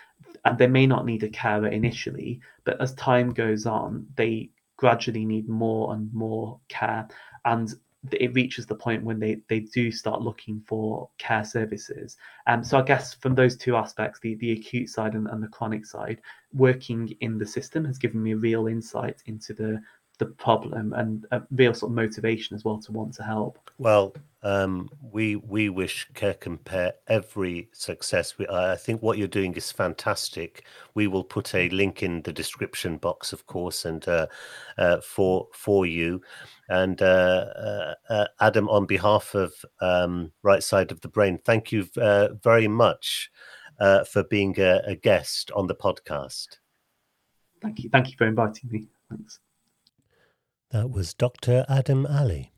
and 0.44 0.58
they 0.58 0.66
may 0.66 0.86
not 0.86 1.06
need 1.06 1.22
a 1.22 1.28
carer 1.28 1.68
initially, 1.68 2.40
but 2.64 2.80
as 2.80 2.94
time 2.94 3.32
goes 3.32 3.66
on, 3.66 4.06
they 4.16 4.50
gradually 4.76 5.24
need 5.24 5.48
more 5.48 5.94
and 5.94 6.12
more 6.12 6.60
care. 6.68 7.08
And 7.44 7.72
it 8.12 8.34
reaches 8.34 8.66
the 8.66 8.74
point 8.74 9.04
when 9.04 9.18
they, 9.18 9.38
they 9.48 9.60
do 9.60 9.90
start 9.90 10.20
looking 10.20 10.60
for 10.66 11.08
care 11.18 11.44
services. 11.44 12.16
Um, 12.46 12.62
so 12.62 12.78
I 12.78 12.82
guess 12.82 13.14
from 13.14 13.34
those 13.34 13.56
two 13.56 13.76
aspects, 13.76 14.20
the, 14.20 14.34
the 14.36 14.52
acute 14.52 14.88
side 14.88 15.14
and, 15.14 15.26
and 15.28 15.42
the 15.42 15.48
chronic 15.48 15.86
side, 15.86 16.20
working 16.52 17.14
in 17.20 17.38
the 17.38 17.46
system 17.46 17.84
has 17.84 17.98
given 17.98 18.22
me 18.22 18.32
a 18.32 18.36
real 18.36 18.66
insight 18.66 19.22
into 19.26 19.54
the 19.54 19.80
the 20.18 20.26
problem 20.26 20.92
and 20.92 21.26
a 21.32 21.42
real 21.50 21.74
sort 21.74 21.90
of 21.90 21.96
motivation 21.96 22.54
as 22.54 22.64
well 22.64 22.78
to 22.78 22.92
want 22.92 23.12
to 23.12 23.22
help. 23.22 23.58
Well, 23.78 24.14
um, 24.42 24.88
we 25.10 25.36
we 25.36 25.68
wish 25.70 26.08
Care 26.14 26.34
Compare 26.34 26.92
every 27.08 27.68
success. 27.72 28.38
We, 28.38 28.46
I 28.46 28.76
think 28.76 29.02
what 29.02 29.18
you're 29.18 29.26
doing 29.26 29.54
is 29.54 29.72
fantastic. 29.72 30.66
We 30.94 31.06
will 31.08 31.24
put 31.24 31.54
a 31.54 31.68
link 31.70 32.02
in 32.02 32.22
the 32.22 32.32
description 32.32 32.98
box, 32.98 33.32
of 33.32 33.46
course, 33.46 33.84
and 33.84 34.06
uh, 34.06 34.26
uh, 34.78 35.00
for 35.00 35.48
for 35.52 35.86
you. 35.86 36.22
And 36.68 37.00
uh, 37.02 37.04
uh, 37.04 37.94
uh 38.08 38.26
Adam, 38.40 38.68
on 38.68 38.86
behalf 38.86 39.34
of 39.34 39.52
um, 39.80 40.32
Right 40.42 40.62
Side 40.62 40.90
of 40.90 41.02
the 41.02 41.08
Brain, 41.08 41.38
thank 41.44 41.72
you 41.72 41.86
uh, 41.96 42.28
very 42.42 42.68
much 42.68 43.30
for 44.10 44.24
being 44.24 44.58
a, 44.58 44.80
a 44.86 44.94
guest 44.94 45.50
on 45.54 45.66
the 45.66 45.74
podcast. 45.74 46.58
Thank 47.60 47.80
you. 47.80 47.90
Thank 47.90 48.08
you 48.10 48.14
for 48.16 48.26
inviting 48.26 48.70
me. 48.70 48.88
Thanks. 49.10 49.40
That 50.70 50.90
was 50.90 51.12
Dr. 51.14 51.64
Adam 51.68 52.06
Ali. 52.06 52.52